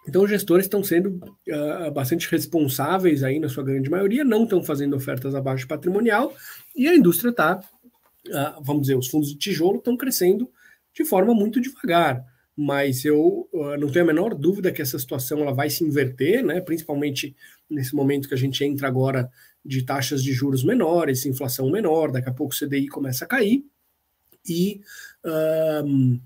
[0.08, 4.64] Então, os gestores estão sendo uh, bastante responsáveis aí, na sua grande maioria, não estão
[4.64, 6.36] fazendo ofertas abaixo patrimonial,
[6.76, 10.48] e a indústria está, uh, vamos dizer, os fundos de tijolo estão crescendo
[10.94, 12.24] de forma muito devagar.
[12.58, 16.44] Mas eu uh, não tenho a menor dúvida que essa situação ela vai se inverter,
[16.44, 16.62] né?
[16.62, 17.36] principalmente
[17.70, 19.30] nesse momento que a gente entra agora
[19.64, 23.66] de taxas de juros menores, inflação menor, daqui a pouco o CDI começa a cair,
[24.48, 24.82] e
[25.84, 26.20] um,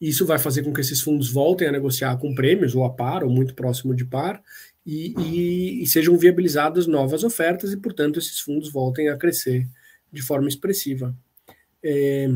[0.00, 3.22] isso vai fazer com que esses fundos voltem a negociar com prêmios, ou a par,
[3.22, 4.42] ou muito próximo de par,
[4.84, 9.68] e, e, e sejam viabilizadas novas ofertas, e, portanto, esses fundos voltem a crescer
[10.12, 11.14] de forma expressiva.
[11.82, 12.28] É...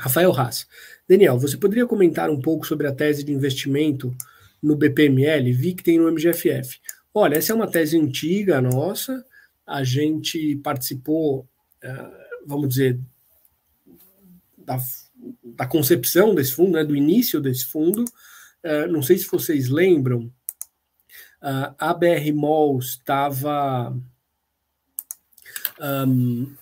[0.00, 0.66] Rafael Haas.
[1.08, 4.14] Daniel, você poderia comentar um pouco sobre a tese de investimento
[4.62, 5.52] no BPML?
[5.52, 6.80] Vi que tem no MGFF.
[7.12, 9.24] Olha, essa é uma tese antiga nossa,
[9.66, 11.46] a gente participou,
[11.82, 12.10] eh,
[12.46, 12.98] vamos dizer,
[14.56, 14.78] da,
[15.44, 18.04] da concepção desse fundo, né, do início desse fundo.
[18.62, 20.32] Eh, não sei se vocês lembram,
[21.40, 23.96] a BR Mall estava
[25.80, 26.54] um,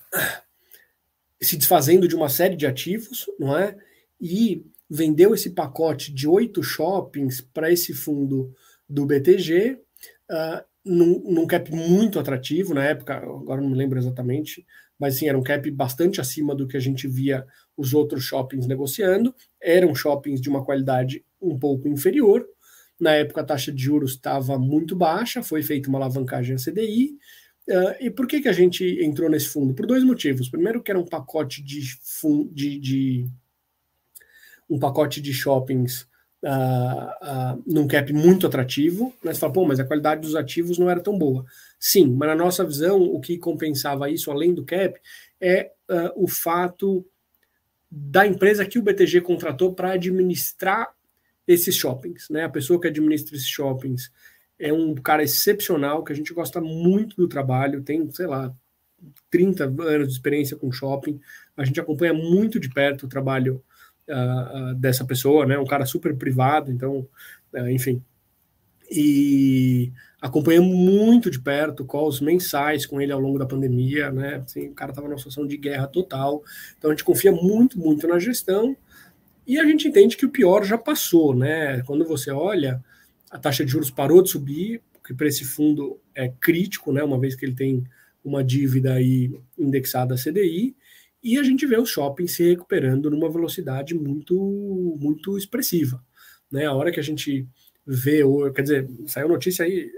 [1.40, 3.76] se desfazendo de uma série de ativos, não é?
[4.20, 8.52] E vendeu esse pacote de oito shoppings para esse fundo
[8.88, 9.78] do BTG,
[10.30, 14.64] uh, num, num, cap muito atrativo na época, agora não me lembro exatamente,
[14.98, 17.46] mas sim, era um cap bastante acima do que a gente via
[17.76, 19.34] os outros shoppings negociando.
[19.62, 22.44] Eram shoppings de uma qualidade um pouco inferior.
[22.98, 27.16] Na época a taxa de juros estava muito baixa, foi feita uma alavancagem a CDI.
[27.68, 29.74] Uh, e por que, que a gente entrou nesse fundo?
[29.74, 30.48] Por dois motivos.
[30.48, 31.80] Primeiro, que era um pacote de,
[32.50, 33.30] de, de
[34.70, 36.08] um pacote de shoppings
[36.42, 39.34] uh, uh, num cap muito atrativo, né?
[39.34, 41.44] Você fala, pô, mas a qualidade dos ativos não era tão boa.
[41.78, 44.98] Sim, mas na nossa visão, o que compensava isso, além do cap,
[45.38, 45.72] é
[46.16, 47.06] o fato
[47.90, 50.88] da empresa que o BTG contratou para administrar
[51.46, 52.28] esses shoppings.
[52.28, 52.44] Né?
[52.44, 54.10] A pessoa que administra esses shoppings
[54.58, 58.52] é um cara excepcional, que a gente gosta muito do trabalho, tem, sei lá,
[59.30, 61.20] 30 anos de experiência com shopping,
[61.56, 63.62] a gente acompanha muito de perto o trabalho
[64.08, 65.58] uh, dessa pessoa, né?
[65.58, 67.06] Um cara super privado, então,
[67.52, 68.02] uh, enfim.
[68.90, 74.42] E acompanhamos muito de perto calls mensais com ele ao longo da pandemia, né?
[74.44, 76.42] Assim, o cara estava numa situação de guerra total,
[76.76, 78.76] então a gente confia muito, muito na gestão
[79.46, 81.82] e a gente entende que o pior já passou, né?
[81.82, 82.82] Quando você olha,
[83.30, 87.02] a taxa de juros parou de subir, que para esse fundo é crítico, né?
[87.02, 87.84] Uma vez que ele tem
[88.24, 90.76] uma dívida aí indexada a CDI,
[91.22, 94.34] e a gente vê os shoppings se recuperando numa velocidade muito,
[95.00, 96.02] muito expressiva.
[96.50, 96.66] Né?
[96.66, 97.46] A hora que a gente
[97.86, 98.22] vê,
[98.54, 99.90] quer dizer, saiu notícia aí,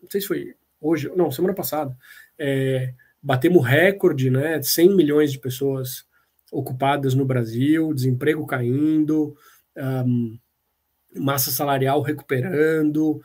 [0.00, 1.96] não sei se foi hoje, não, semana passada,
[2.38, 4.62] é, batemos recorde, né?
[4.62, 6.06] 100 milhões de pessoas
[6.52, 9.36] ocupadas no Brasil, desemprego caindo,
[9.76, 10.38] um,
[11.16, 13.20] massa salarial recuperando,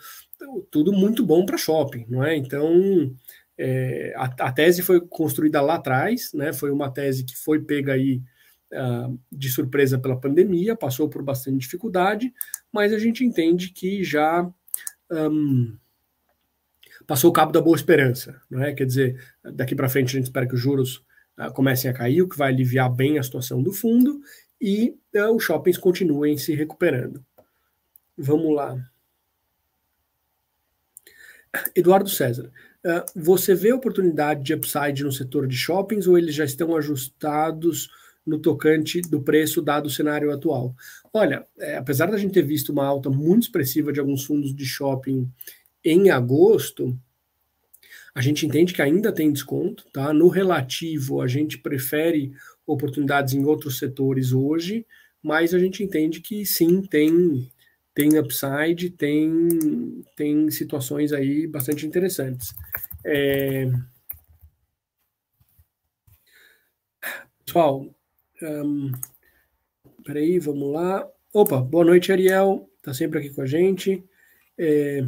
[0.71, 2.35] tudo muito bom para shopping, não é?
[2.35, 3.15] Então,
[3.57, 6.53] é, a, a, tese foi construída lá atrás, né?
[6.53, 8.21] Foi uma tese que foi pega aí
[8.73, 12.33] uh, de surpresa pela pandemia, passou por bastante dificuldade,
[12.71, 14.49] mas a gente entende que já
[15.11, 15.77] um,
[17.05, 18.73] passou o cabo da boa esperança, não é?
[18.73, 21.03] Quer dizer, daqui para frente a gente espera que os juros
[21.37, 24.19] uh, comecem a cair, o que vai aliviar bem a situação do fundo
[24.59, 27.23] e uh, os shoppings continuem se recuperando.
[28.17, 28.77] Vamos lá.
[31.75, 32.51] Eduardo César.
[32.83, 37.89] Uh, você vê oportunidade de upside no setor de shoppings ou eles já estão ajustados
[38.25, 40.75] no tocante do preço dado o cenário atual?
[41.13, 44.65] Olha, é, apesar da gente ter visto uma alta muito expressiva de alguns fundos de
[44.65, 45.31] shopping
[45.83, 46.97] em agosto,
[48.15, 50.13] a gente entende que ainda tem desconto, tá?
[50.13, 52.33] No relativo, a gente prefere
[52.65, 54.85] oportunidades em outros setores hoje,
[55.21, 57.49] mas a gente entende que sim, tem
[57.93, 62.53] tem upside, tem, tem situações aí bastante interessantes.
[63.05, 63.71] É...
[67.45, 67.85] Pessoal,
[68.41, 68.91] um,
[70.03, 71.07] peraí, vamos lá.
[71.31, 74.03] Opa, boa noite, Ariel, está sempre aqui com a gente.
[74.57, 75.01] É...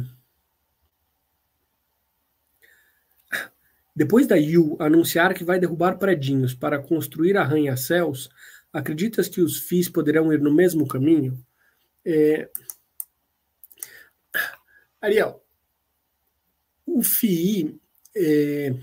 [3.94, 8.28] Depois da IU anunciar que vai derrubar predinhos para construir arranha-céus,
[8.70, 11.42] acreditas que os FIIs poderão ir no mesmo caminho?
[12.04, 12.48] É...
[15.06, 15.40] Ariel,
[16.84, 17.80] o FII.
[18.16, 18.74] É...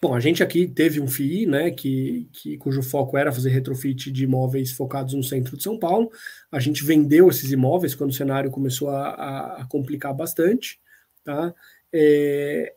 [0.00, 4.10] Bom, a gente aqui teve um FII, né, que, que, cujo foco era fazer retrofit
[4.10, 6.10] de imóveis focados no centro de São Paulo.
[6.50, 10.80] A gente vendeu esses imóveis quando o cenário começou a, a, a complicar bastante,
[11.22, 11.54] tá?
[11.92, 12.74] É,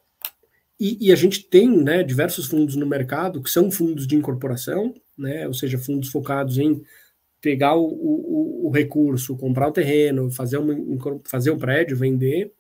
[0.78, 4.94] e, e, a gente tem né, diversos fundos no mercado que são fundos de incorporação,
[5.18, 6.82] né, ou seja, fundos focados em
[7.42, 12.54] pegar o, o, o, recurso, comprar o terreno, fazer um, fazer um prédio, vender.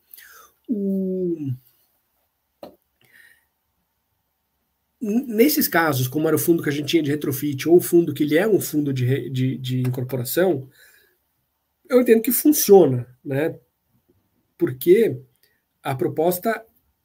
[0.68, 1.52] O...
[5.02, 8.14] nesses casos, como era o fundo que a gente tinha de retrofit, ou o fundo
[8.14, 10.70] que ele é um fundo de, de, de incorporação,
[11.90, 13.58] eu entendo que funciona, né?
[14.58, 15.20] Porque
[15.82, 16.64] a proposta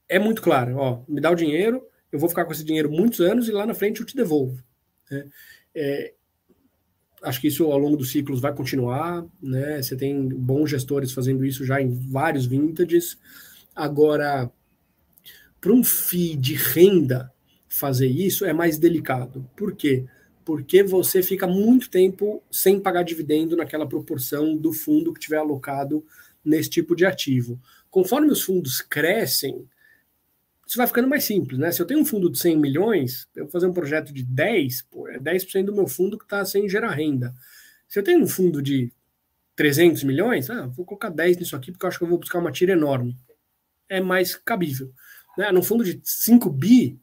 [0.09, 0.77] é muito clara.
[0.77, 3.65] Ó, me dá o dinheiro, eu vou ficar com esse dinheiro muitos anos e lá
[3.65, 4.63] na frente eu te devolvo.
[5.11, 5.29] Né?
[5.75, 6.15] É,
[7.25, 9.83] acho que isso ao longo dos ciclos vai continuar, né?
[9.83, 13.19] Você tem bons gestores fazendo isso já em vários vintages.
[13.75, 14.51] Agora,
[15.61, 17.33] para um FII de renda
[17.69, 19.49] fazer isso é mais delicado.
[19.57, 20.05] Por quê?
[20.45, 26.05] Porque você fica muito tempo sem pagar dividendo naquela proporção do fundo que tiver alocado
[26.45, 27.59] nesse tipo de ativo.
[27.91, 29.67] Conforme os fundos crescem,
[30.67, 31.71] isso vai ficando mais simples, né?
[31.71, 34.83] Se eu tenho um fundo de 100 milhões, eu vou fazer um projeto de 10,
[34.83, 37.35] pô, é 10% do meu fundo que está sem gerar renda.
[37.89, 38.93] Se eu tenho um fundo de
[39.57, 42.39] 300 milhões, ah, vou colocar 10 nisso aqui porque eu acho que eu vou buscar
[42.39, 43.17] uma tira enorme.
[43.89, 44.91] É mais cabível.
[45.37, 45.53] Né?
[45.53, 46.99] No fundo de 5 bi,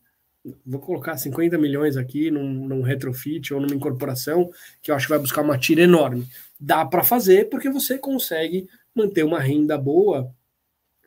[0.66, 4.50] vou colocar 50 milhões aqui num, num retrofit ou numa incorporação
[4.82, 6.28] que eu acho que vai buscar uma tira enorme.
[6.60, 10.34] Dá para fazer porque você consegue manter uma renda boa.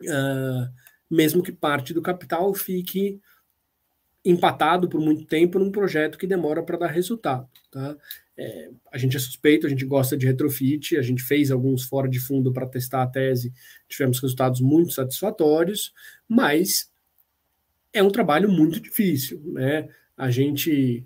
[0.01, 3.19] Uh, mesmo que parte do capital fique
[4.23, 7.47] empatado por muito tempo num projeto que demora para dar resultado.
[7.71, 7.95] Tá?
[8.35, 12.09] É, a gente é suspeito, a gente gosta de retrofit, a gente fez alguns fora
[12.09, 13.53] de fundo para testar a tese,
[13.87, 15.93] tivemos resultados muito satisfatórios,
[16.27, 16.91] mas
[17.93, 19.39] é um trabalho muito difícil.
[19.45, 19.87] Né?
[20.17, 21.05] A gente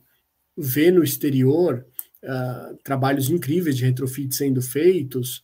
[0.58, 1.86] vê no exterior
[2.24, 5.43] uh, trabalhos incríveis de retrofit sendo feitos,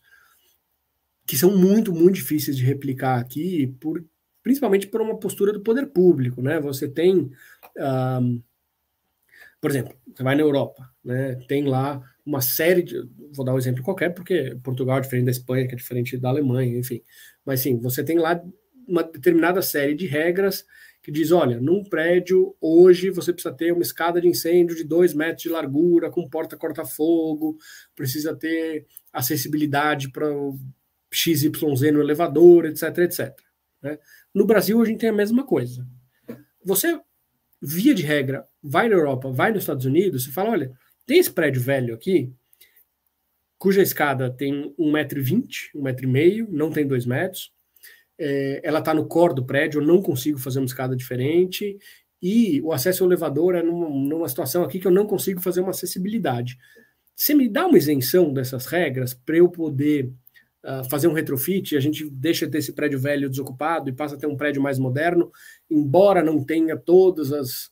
[1.26, 4.04] que são muito, muito difíceis de replicar aqui, por,
[4.46, 6.60] principalmente por uma postura do poder público, né?
[6.60, 7.32] Você tem,
[7.76, 8.40] um,
[9.60, 11.34] por exemplo, você vai na Europa, né?
[11.48, 12.94] Tem lá uma série de,
[13.34, 16.28] vou dar um exemplo qualquer, porque Portugal é diferente da Espanha, que é diferente da
[16.28, 17.02] Alemanha, enfim.
[17.44, 18.40] Mas sim, você tem lá
[18.86, 20.64] uma determinada série de regras
[21.02, 25.12] que diz, olha, num prédio hoje você precisa ter uma escada de incêndio de dois
[25.12, 27.58] metros de largura, com porta corta-fogo,
[27.96, 30.28] precisa ter acessibilidade para
[31.12, 31.50] XYZ
[31.92, 33.46] no elevador, etc, etc.
[33.82, 33.98] Né?
[34.36, 35.88] No Brasil, a gente tem a mesma coisa.
[36.62, 37.00] Você,
[37.58, 40.72] via de regra, vai na Europa, vai nos Estados Unidos, e fala: olha,
[41.06, 42.30] tem esse prédio velho aqui,
[43.58, 47.50] cuja escada tem 1,20m, 1,5m, não tem 2 metros.
[48.18, 51.78] É, ela está no core do prédio, eu não consigo fazer uma escada diferente.
[52.20, 55.62] E o acesso ao elevador é numa, numa situação aqui que eu não consigo fazer
[55.62, 56.58] uma acessibilidade.
[57.14, 60.12] Você me dá uma isenção dessas regras para eu poder
[60.88, 64.36] fazer um retrofit, a gente deixa desse prédio velho desocupado e passa a ter um
[64.36, 65.30] prédio mais moderno,
[65.70, 67.66] embora não tenha todas as,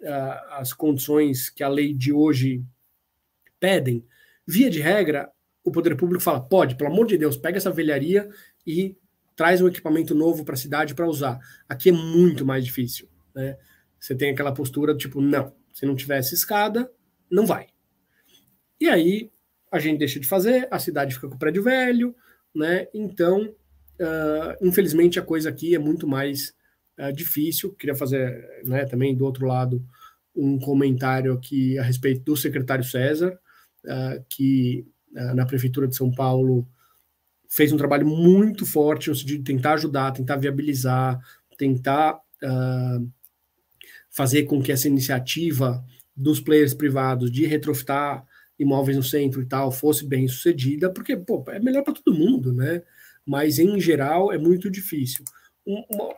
[0.00, 2.64] uh, as condições que a lei de hoje
[3.60, 4.04] pedem,
[4.46, 5.30] via de regra,
[5.62, 8.28] o poder público fala: pode, pelo amor de Deus, pega essa velharia
[8.66, 8.96] e
[9.36, 11.38] traz um equipamento novo para a cidade para usar.
[11.68, 13.08] Aqui é muito mais difícil.
[13.34, 13.56] Né?
[14.00, 16.90] Você tem aquela postura tipo: não, se não tivesse escada,
[17.30, 17.66] não vai.
[18.80, 19.30] E aí
[19.70, 22.16] a gente deixa de fazer, a cidade fica com o prédio velho,
[22.58, 22.88] né?
[22.92, 26.52] Então, uh, infelizmente, a coisa aqui é muito mais
[26.98, 27.72] uh, difícil.
[27.72, 29.82] Queria fazer né, também do outro lado
[30.34, 33.38] um comentário aqui a respeito do secretário César,
[33.84, 34.86] uh, que
[35.34, 36.68] na Prefeitura de São Paulo
[37.48, 41.18] fez um trabalho muito forte no sentido de tentar ajudar, tentar viabilizar,
[41.56, 42.20] tentar
[44.10, 45.82] fazer com que essa iniciativa
[46.14, 48.22] dos players privados de retrofitar
[48.58, 52.52] imóveis no centro e tal fosse bem sucedida, porque pô, é melhor para todo mundo,
[52.52, 52.82] né?
[53.24, 55.24] Mas em geral é muito difícil.
[55.64, 56.14] Uma,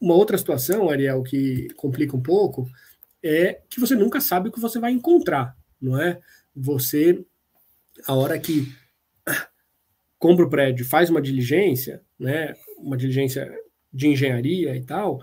[0.00, 2.68] uma outra situação, Ariel, que complica um pouco,
[3.22, 6.20] é que você nunca sabe o que você vai encontrar, não é?
[6.54, 7.24] Você,
[8.06, 8.72] a hora que
[10.18, 12.54] compra o prédio, faz uma diligência, né?
[12.78, 13.50] Uma diligência
[13.92, 15.20] de engenharia e tal,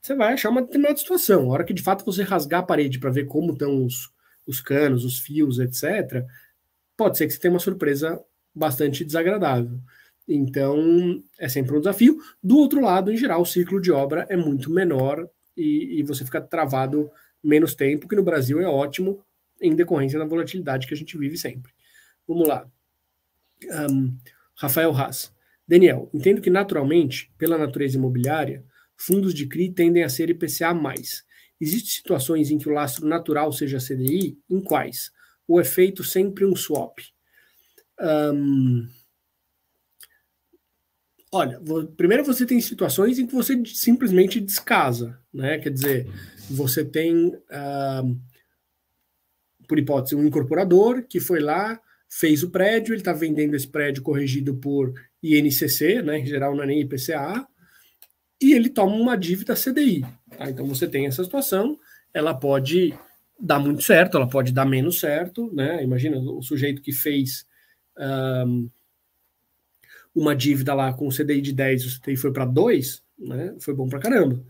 [0.00, 1.50] você vai achar uma determinada situação.
[1.50, 4.10] A hora que de fato você rasgar a parede para ver como estão os,
[4.46, 6.24] os canos, os fios, etc.,
[6.96, 8.22] pode ser que você tenha uma surpresa
[8.54, 9.78] bastante desagradável.
[10.28, 12.18] Então, é sempre um desafio.
[12.42, 16.24] Do outro lado, em geral, o ciclo de obra é muito menor e, e você
[16.24, 17.10] fica travado
[17.42, 19.22] menos tempo, que no Brasil é ótimo,
[19.60, 21.72] em decorrência da volatilidade que a gente vive sempre.
[22.26, 22.68] Vamos lá.
[23.90, 24.16] Um,
[24.56, 25.32] Rafael Haas.
[25.66, 28.64] Daniel, entendo que naturalmente, pela natureza imobiliária,
[28.96, 30.74] fundos de CRI tendem a ser IPCA+.
[31.60, 34.38] Existem situações em que o lastro natural seja CDI?
[34.48, 35.10] Em quais?
[35.48, 36.98] O efeito sempre um swap?
[37.98, 38.86] Um,
[41.32, 41.60] olha,
[41.96, 45.58] primeiro você tem situações em que você simplesmente descasa, né?
[45.58, 46.06] Quer dizer,
[46.50, 47.32] você tem,
[49.66, 54.02] por hipótese, um incorporador que foi lá, fez o prédio, ele está vendendo esse prédio
[54.02, 54.92] corrigido por
[55.22, 56.18] INCC, né?
[56.18, 57.46] Em geral não é nem IPCA,
[58.40, 60.02] e ele toma uma dívida CDI.
[60.36, 60.50] Tá?
[60.50, 61.78] Então você tem essa situação,
[62.12, 62.94] ela pode
[63.38, 65.82] dar muito certo, ela pode dar menos certo, né?
[65.82, 67.46] Imagina o sujeito que fez
[68.46, 68.70] um,
[70.14, 73.54] uma dívida lá com o CDI de 10, o CDI foi para 2, né?
[73.60, 74.42] Foi bom para caramba.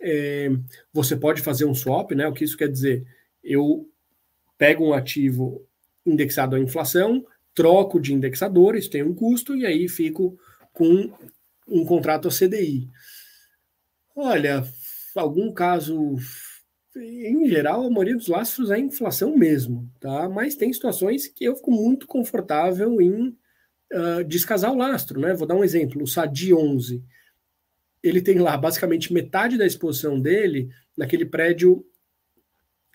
[0.00, 0.50] É,
[0.92, 2.26] você pode fazer um swap, né?
[2.26, 3.06] O que isso quer dizer?
[3.42, 3.88] Eu
[4.58, 5.64] pego um ativo
[6.04, 7.24] indexado à inflação,
[7.54, 10.36] troco de indexador, isso tem um custo, e aí fico
[10.72, 11.12] com
[11.68, 12.88] um contrato a CDI.
[14.14, 14.64] Olha,
[15.16, 16.16] algum caso
[16.96, 20.28] em geral, a maioria dos lastros é inflação mesmo, tá?
[20.28, 23.28] Mas tem situações que eu fico muito confortável em
[23.92, 25.32] uh, descasar o lastro, né?
[25.32, 27.02] Vou dar um exemplo, o SADI 11.
[28.02, 31.84] Ele tem lá basicamente metade da exposição dele naquele prédio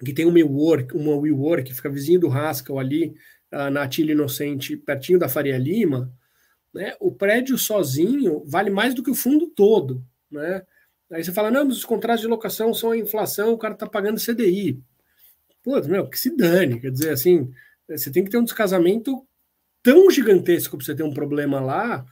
[0.05, 3.15] que tem uma WeWork, uma WeWork, que fica vizinho do Haskell ali,
[3.51, 6.13] uh, na Atilha Inocente, pertinho da Faria Lima,
[6.71, 6.95] né?
[6.99, 10.61] O prédio sozinho vale mais do que o fundo todo, né?
[11.11, 13.87] Aí você fala, não, mas os contratos de locação são a inflação, o cara está
[13.87, 14.81] pagando CDI.
[15.63, 16.79] Pô, meu, que se dane.
[16.79, 17.51] Quer dizer, assim,
[17.87, 19.25] você tem que ter um descasamento
[19.81, 22.05] tão gigantesco para você ter um problema lá,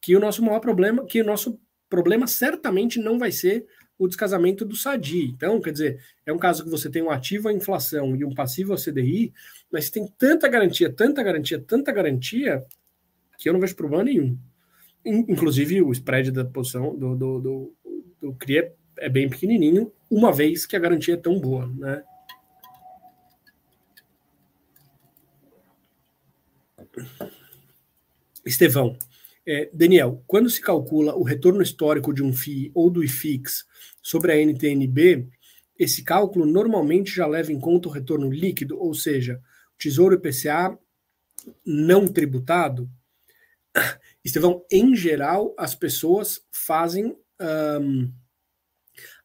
[0.00, 3.66] que o nosso maior problema, que o nosso problema certamente não vai ser
[3.98, 5.32] o descasamento do SADI.
[5.34, 8.32] Então, quer dizer, é um caso que você tem um ativo à inflação e um
[8.32, 9.32] passivo a CDI,
[9.70, 12.64] mas tem tanta garantia, tanta garantia, tanta garantia,
[13.36, 14.38] que eu não vejo problema nenhum.
[15.04, 17.74] Inclusive, o spread da posição do, do, do
[18.20, 22.02] do CRI é, é bem pequenininho, uma vez que a garantia é tão boa, né?
[28.44, 28.96] Estevão,
[29.46, 33.64] é, Daniel, quando se calcula o retorno histórico de um FII ou do IFIX
[34.02, 35.28] sobre a NTNB,
[35.78, 39.40] esse cálculo normalmente já leva em conta o retorno líquido, ou seja,
[39.78, 40.76] Tesouro IPCA
[41.64, 42.90] não tributado?
[44.24, 48.12] Estevão, em geral, as pessoas fazem um,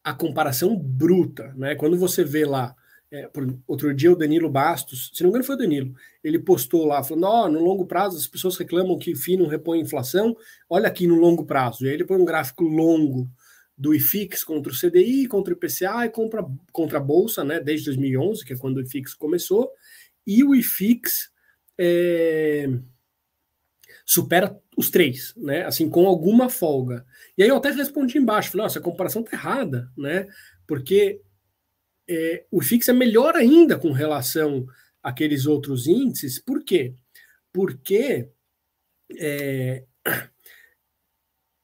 [0.02, 1.74] a comparação bruta, né?
[1.74, 2.74] Quando você vê lá,
[3.10, 6.38] é, por, outro dia o Danilo Bastos, se não me engano foi o Danilo, ele
[6.38, 9.80] postou lá, falando, oh, no longo prazo as pessoas reclamam que o FI não repõe
[9.80, 10.36] inflação,
[10.68, 13.30] olha aqui no longo prazo, e aí ele põe um gráfico longo
[13.76, 17.86] do IFIX contra o CDI, contra o IPCA e contra, contra a Bolsa, né, desde
[17.86, 19.70] 2011, que é quando o IFIX começou,
[20.26, 21.30] e o IFIX
[21.78, 22.68] é,
[24.04, 25.64] supera os três, né?
[25.64, 27.04] Assim, com alguma folga.
[27.36, 30.26] E aí eu até respondi embaixo, falei, nossa, a comparação tá errada, né?
[30.66, 31.20] Porque
[32.08, 34.66] é, o FIX é melhor ainda com relação
[35.02, 36.38] àqueles outros índices.
[36.38, 36.94] Por quê?
[37.52, 38.28] Porque
[39.18, 39.84] é,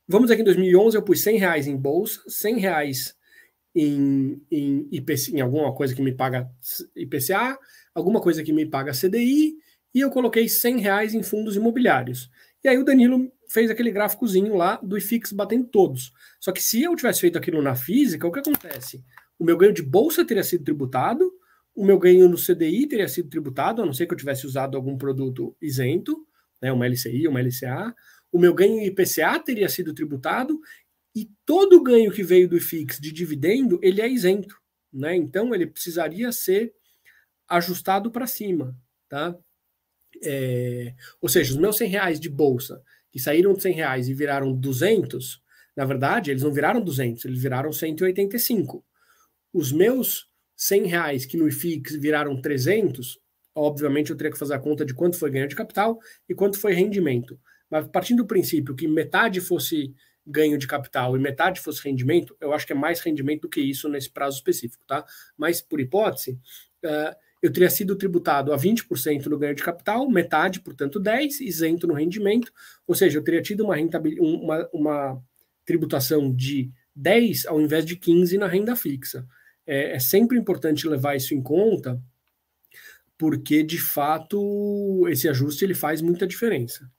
[0.08, 3.16] vamos dizer que em 2011 eu pus 100 reais em bolsa, 100 reais
[3.74, 6.50] em, em, IPC, em alguma coisa que me paga
[6.96, 7.58] IPCA,
[7.94, 9.56] alguma coisa que me paga CDI,
[9.94, 12.30] e eu coloquei 100 reais em fundos imobiliários.
[12.62, 16.12] E aí o Danilo fez aquele gráficozinho lá do IFIX batendo todos.
[16.38, 19.04] Só que se eu tivesse feito aquilo na física, o que acontece?
[19.38, 21.32] O meu ganho de bolsa teria sido tributado,
[21.74, 24.76] o meu ganho no CDI teria sido tributado, a não ser que eu tivesse usado
[24.76, 26.26] algum produto isento,
[26.60, 27.94] né, uma LCI, uma LCA,
[28.30, 30.60] o meu ganho em IPCA teria sido tributado
[31.14, 34.54] e todo o ganho que veio do IFIX de dividendo, ele é isento,
[34.92, 35.16] né?
[35.16, 36.72] Então ele precisaria ser
[37.48, 38.76] ajustado para cima,
[39.08, 39.36] tá?
[40.22, 44.14] É, ou seja, os meus 100 reais de bolsa, que saíram de 100 reais e
[44.14, 45.42] viraram 200,
[45.76, 48.84] na verdade, eles não viraram 200, eles viraram 185.
[49.52, 53.18] Os meus 100 reais que no IFIX viraram 300,
[53.54, 55.98] obviamente eu teria que fazer a conta de quanto foi ganho de capital
[56.28, 57.40] e quanto foi rendimento.
[57.70, 59.94] Mas partindo do princípio que metade fosse
[60.26, 63.60] ganho de capital e metade fosse rendimento, eu acho que é mais rendimento do que
[63.60, 65.04] isso nesse prazo específico, tá?
[65.36, 66.38] Mas, por hipótese,
[66.84, 71.86] uh, eu teria sido tributado a 20% no ganho de capital, metade, portanto 10%, isento
[71.86, 72.52] no rendimento,
[72.86, 73.76] ou seja, eu teria tido uma,
[74.20, 75.22] uma, uma
[75.64, 79.26] tributação de 10 ao invés de 15 na renda fixa.
[79.66, 82.00] É, é, sempre importante levar isso em conta,
[83.16, 86.90] porque de fato esse ajuste ele faz muita diferença.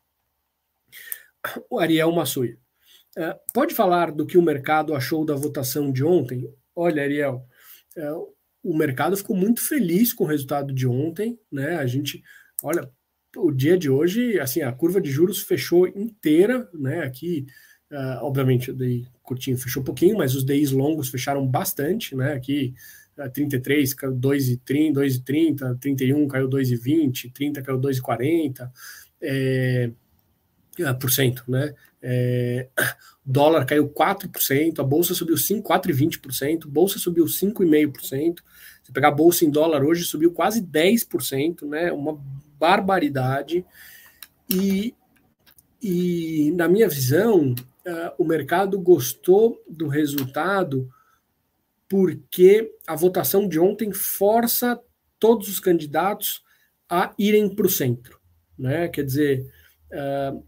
[1.69, 2.57] O Ariel Massuia.
[3.17, 6.49] Uh, pode falar do que o mercado achou da votação de ontem?
[6.73, 7.45] Olha, Ariel,
[7.97, 8.33] uh,
[8.63, 11.75] o mercado ficou muito feliz com o resultado de ontem, né?
[11.77, 12.23] A gente,
[12.63, 12.89] olha,
[13.35, 17.03] o dia de hoje, assim, a curva de juros fechou inteira, né?
[17.03, 17.45] Aqui,
[17.91, 22.33] uh, obviamente, o DI curtinho fechou um pouquinho, mas os DIs longos fecharam bastante, né?
[22.33, 22.73] Aqui,
[23.17, 28.69] uh, 33 caiu 2,30, 2,30, 31 caiu 2,20, 30 caiu 2,40,
[29.21, 29.91] é,
[30.99, 31.73] por cento, né?
[32.01, 32.67] É,
[33.25, 38.39] dólar caiu 4%, a bolsa subiu 5, 4,20%, bolsa subiu 5,5%.
[38.83, 41.91] Se pegar a bolsa em dólar hoje, subiu quase 10%, né?
[41.91, 42.19] Uma
[42.59, 43.65] barbaridade.
[44.49, 44.93] E,
[45.81, 50.91] e na minha visão, uh, o mercado gostou do resultado
[51.87, 54.79] porque a votação de ontem força
[55.19, 56.43] todos os candidatos
[56.89, 58.19] a irem para o centro.
[58.57, 58.87] Né?
[58.87, 59.51] Quer dizer,
[59.91, 60.43] uh,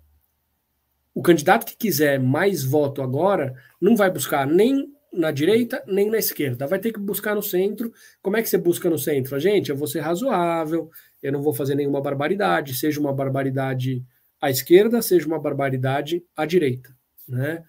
[1.13, 6.17] o candidato que quiser mais voto agora não vai buscar nem na direita nem na
[6.17, 7.93] esquerda, vai ter que buscar no centro.
[8.21, 9.39] Como é que você busca no centro?
[9.39, 10.89] Gente, eu vou ser razoável,
[11.21, 14.03] eu não vou fazer nenhuma barbaridade, seja uma barbaridade
[14.41, 16.95] à esquerda, seja uma barbaridade à direita.
[17.27, 17.63] Né?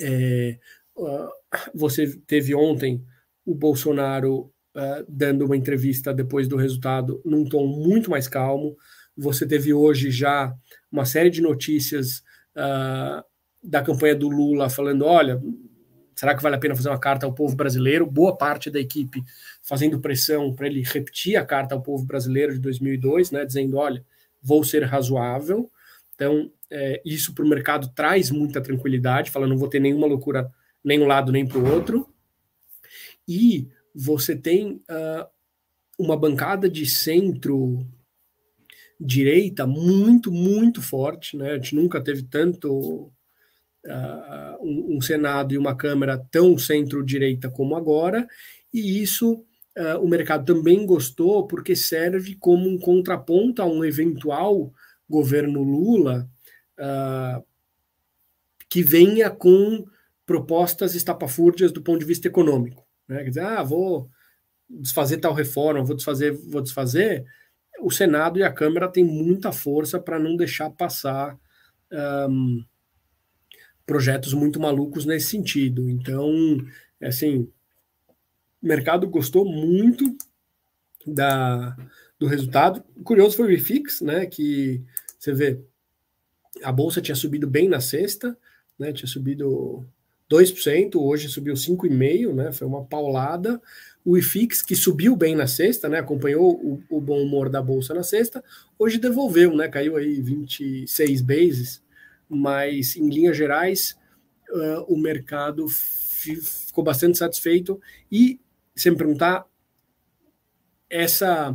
[0.00, 0.58] É,
[0.96, 1.28] uh,
[1.74, 3.04] você teve ontem
[3.44, 8.76] o Bolsonaro uh, dando uma entrevista depois do resultado num tom muito mais calmo.
[9.14, 10.54] Você teve hoje já
[10.90, 12.22] uma série de notícias
[12.56, 13.24] uh,
[13.62, 15.40] da campanha do Lula falando: olha,
[16.14, 18.06] será que vale a pena fazer uma carta ao povo brasileiro?
[18.06, 19.22] Boa parte da equipe
[19.62, 24.04] fazendo pressão para ele repetir a carta ao povo brasileiro de 2002, né, dizendo: olha,
[24.42, 25.70] vou ser razoável.
[26.14, 30.50] Então, é, isso para o mercado traz muita tranquilidade, fala, não vou ter nenhuma loucura
[30.82, 32.08] nem um lado nem para o outro.
[33.28, 35.26] E você tem uh,
[35.98, 37.86] uma bancada de centro
[38.98, 41.52] direita muito, muito forte, né?
[41.52, 43.12] A gente nunca teve tanto
[43.86, 48.26] uh, um, um, Senado e uma Câmara tão centro-direita como agora,
[48.72, 49.44] e isso
[49.76, 54.72] uh, o mercado também gostou porque serve como um contraponto a um eventual
[55.08, 56.28] governo Lula
[56.78, 57.44] uh,
[58.68, 59.84] que venha com
[60.24, 62.84] propostas estapafúrdias do ponto de vista econômico.
[63.06, 63.22] Né?
[63.22, 64.10] Quer dizer, ah, vou
[64.68, 67.24] desfazer tal reforma, vou desfazer, vou desfazer
[67.80, 71.38] o Senado e a Câmara têm muita força para não deixar passar
[72.28, 72.64] um,
[73.84, 75.88] projetos muito malucos nesse sentido.
[75.88, 76.30] Então,
[77.02, 77.48] assim,
[78.62, 80.16] o mercado gostou muito
[81.06, 81.76] da,
[82.18, 82.82] do resultado.
[82.96, 84.82] O curioso foi o IFIX, né, que
[85.18, 85.60] você vê,
[86.62, 88.36] a bolsa tinha subido bem na sexta,
[88.78, 89.86] né, tinha subido
[90.30, 93.60] 2%, hoje subiu 5,5%, né, foi uma paulada
[94.06, 97.92] o IFIX, que subiu bem na sexta, né, acompanhou o, o, bom humor da bolsa
[97.92, 98.42] na sexta,
[98.78, 101.82] hoje devolveu, né, caiu aí 26 bases,
[102.28, 103.98] mas em linhas gerais
[104.48, 107.80] uh, o mercado ficou bastante satisfeito.
[108.10, 108.38] E,
[108.76, 109.44] se me perguntar,
[110.88, 111.50] essa,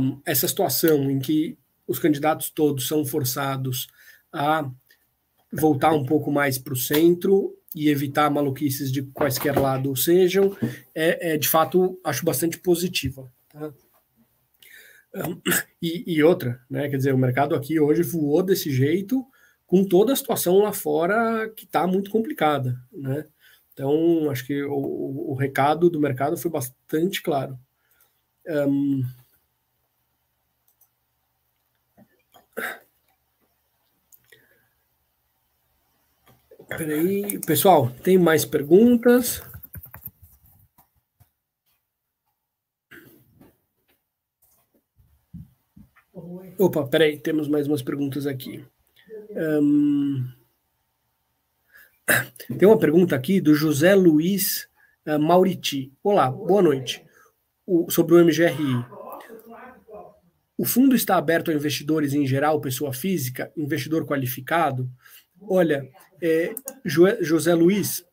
[0.00, 3.88] um, essa situação em que os candidatos todos são forçados
[4.32, 4.70] a
[5.52, 10.56] voltar um pouco mais para o centro e evitar maluquices de quaisquer lado sejam,
[10.94, 13.30] é, é de fato acho bastante positiva.
[13.48, 13.72] Tá?
[15.80, 16.88] E, e, outra, né?
[16.88, 19.24] Quer dizer, o mercado aqui hoje voou desse jeito,
[19.66, 23.26] com toda a situação lá fora que está muito complicada, né?
[23.72, 27.56] Então, acho que o, o, recado do mercado foi bastante claro.
[28.46, 29.02] Um,
[36.68, 39.42] Peraí, pessoal, tem mais perguntas?
[46.58, 48.64] Opa, peraí, temos mais umas perguntas aqui.
[49.30, 50.28] Um,
[52.58, 54.68] tem uma pergunta aqui do José Luiz
[55.06, 55.92] uh, Mauriti.
[56.02, 57.02] Olá, boa noite.
[57.66, 58.84] O, sobre o MGRI.
[60.56, 64.90] O fundo está aberto a investidores em geral, pessoa física, investidor qualificado?
[65.42, 65.88] Olha,
[66.22, 68.04] é, José Luiz,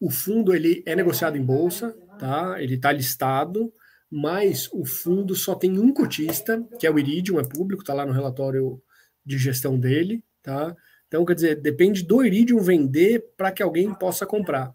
[0.00, 2.60] o fundo ele é negociado em bolsa, tá?
[2.60, 3.72] Ele está listado,
[4.10, 8.04] mas o fundo só tem um cotista, que é o Iridium, é público, está lá
[8.04, 8.82] no relatório
[9.24, 10.74] de gestão dele, tá?
[11.06, 14.70] Então, quer dizer, depende do Iridium vender para que alguém possa comprar.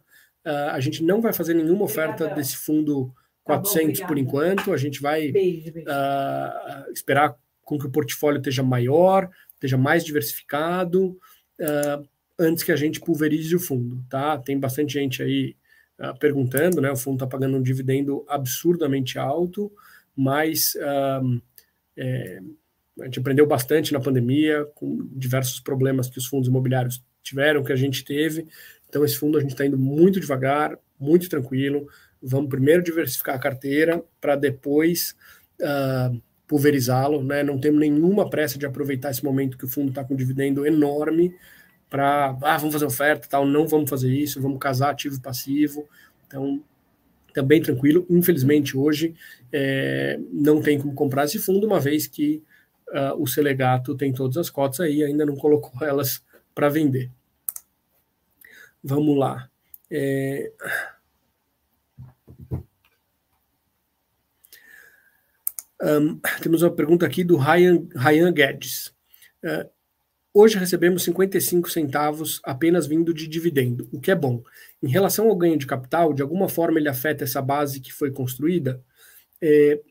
[0.46, 3.12] Uh, a gente não vai fazer nenhuma oferta desse fundo
[3.46, 9.30] 400 tá por enquanto, a gente vai uh, esperar com que o portfólio esteja maior,
[9.66, 11.18] esteja mais diversificado,
[11.60, 12.08] uh,
[12.38, 14.38] antes que a gente pulverize o fundo, tá?
[14.38, 15.56] Tem bastante gente aí
[16.00, 16.92] uh, perguntando, né?
[16.92, 19.72] O fundo está pagando um dividendo absurdamente alto,
[20.16, 21.42] mas uh,
[21.98, 22.40] é,
[23.00, 27.74] a gente aprendeu bastante na pandemia, com diversos problemas que os fundos imobiliários tiveram, que
[27.74, 28.48] a gente teve.
[28.88, 31.88] Então, esse fundo a gente está indo muito devagar, muito tranquilo.
[32.22, 35.16] Vamos primeiro diversificar a carteira para depois
[35.60, 37.44] uh, pulverizá-lo, né?
[37.44, 40.66] Não temos nenhuma pressa de aproveitar esse momento que o fundo está com um dividendo
[40.66, 41.36] enorme
[41.90, 45.88] para, ah, vamos fazer oferta, tal, não vamos fazer isso, vamos casar ativo e passivo.
[46.28, 46.64] Então,
[47.34, 48.06] também tranquilo.
[48.10, 49.14] Infelizmente, hoje
[49.52, 52.42] é, não tem como comprar esse fundo, uma vez que
[52.90, 56.24] uh, o Selegato tem todas as cotas aí, ainda não colocou elas
[56.54, 57.12] para vender.
[58.84, 59.50] Vamos lá.
[59.92, 60.52] É...
[65.82, 68.94] Um, temos uma pergunta aqui do Ryan, Ryan Guedes.
[69.44, 69.70] Uh,
[70.34, 74.44] hoje recebemos 55 centavos apenas vindo de dividendo, o que é bom.
[74.82, 78.12] Em relação ao ganho de capital, de alguma forma ele afeta essa base que foi
[78.12, 78.82] construída?
[79.42, 79.82] É,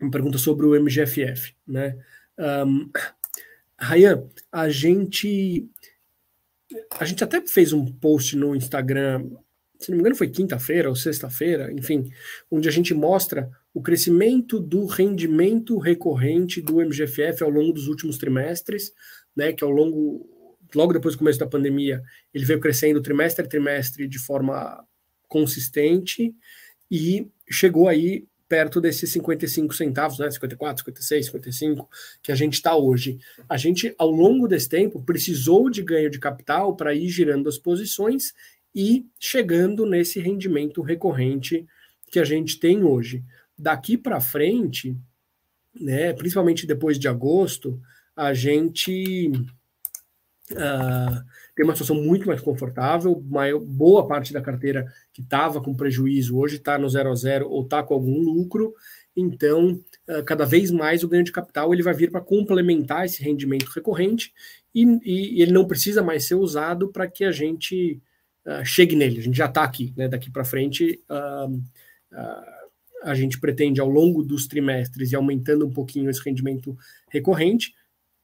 [0.00, 1.54] uma pergunta sobre o MGFF.
[1.66, 1.98] Né?
[2.38, 2.90] Um,
[3.78, 5.68] Ryan, a gente,
[6.90, 9.28] a gente até fez um post no Instagram,
[9.78, 12.10] se não me engano foi quinta-feira ou sexta-feira, enfim,
[12.50, 18.16] onde a gente mostra o crescimento do rendimento recorrente do MGFF ao longo dos últimos
[18.16, 18.92] trimestres,
[19.36, 20.28] né, que ao longo,
[20.74, 22.02] logo depois do começo da pandemia,
[22.32, 24.84] ele veio crescendo trimestre a trimestre de forma
[25.28, 26.34] consistente
[26.90, 31.88] e chegou aí perto desses 55 centavos, né, 54, 56, 55,
[32.22, 33.18] que a gente está hoje.
[33.48, 37.58] A gente, ao longo desse tempo, precisou de ganho de capital para ir girando as
[37.58, 38.32] posições
[38.74, 41.66] e chegando nesse rendimento recorrente
[42.10, 43.24] que a gente tem hoje.
[43.56, 44.96] Daqui para frente,
[45.74, 47.80] né, principalmente depois de agosto,
[48.16, 49.30] a gente
[50.52, 55.74] uh, tem uma situação muito mais confortável, maior, boa parte da carteira que estava com
[55.74, 58.74] prejuízo hoje está no zero a zero ou está com algum lucro,
[59.16, 63.22] então uh, cada vez mais o ganho de capital ele vai vir para complementar esse
[63.22, 64.32] rendimento recorrente
[64.74, 68.00] e, e, ele não precisa mais ser usado para que a gente
[68.46, 70.08] uh, chegue nele, a gente já está aqui, né?
[70.08, 71.00] daqui para frente
[73.04, 76.76] a gente pretende ao longo dos trimestres e aumentando um pouquinho esse rendimento
[77.10, 77.74] recorrente,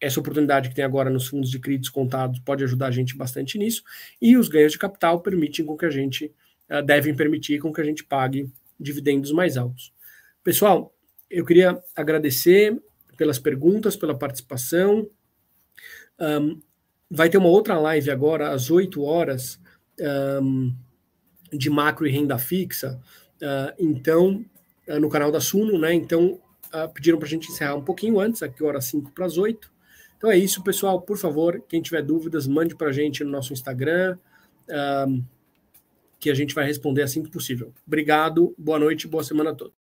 [0.01, 3.59] essa oportunidade que tem agora nos fundos de CRI descontados pode ajudar a gente bastante
[3.59, 3.83] nisso,
[4.21, 6.33] e os ganhos de capital permitem com que a gente,
[6.71, 9.93] uh, devem permitir com que a gente pague dividendos mais altos.
[10.43, 10.95] Pessoal,
[11.29, 12.81] eu queria agradecer
[13.19, 15.07] pelas perguntas, pela participação.
[16.19, 16.59] Um,
[17.11, 19.61] vai ter uma outra live agora, às 8 horas,
[20.43, 20.75] um,
[21.53, 23.01] de macro e renda fixa.
[23.37, 24.45] Uh, então,
[24.89, 25.93] uh, no canal da Suno, né?
[25.95, 26.41] Então,
[26.75, 29.71] uh, pediram para a gente encerrar um pouquinho antes, aqui hora 5 para as 8.
[30.17, 31.01] Então é isso, pessoal.
[31.01, 34.19] Por favor, quem tiver dúvidas, mande para a gente no nosso Instagram,
[35.09, 35.25] um,
[36.19, 37.73] que a gente vai responder assim que possível.
[37.87, 39.80] Obrigado, boa noite, boa semana a todos.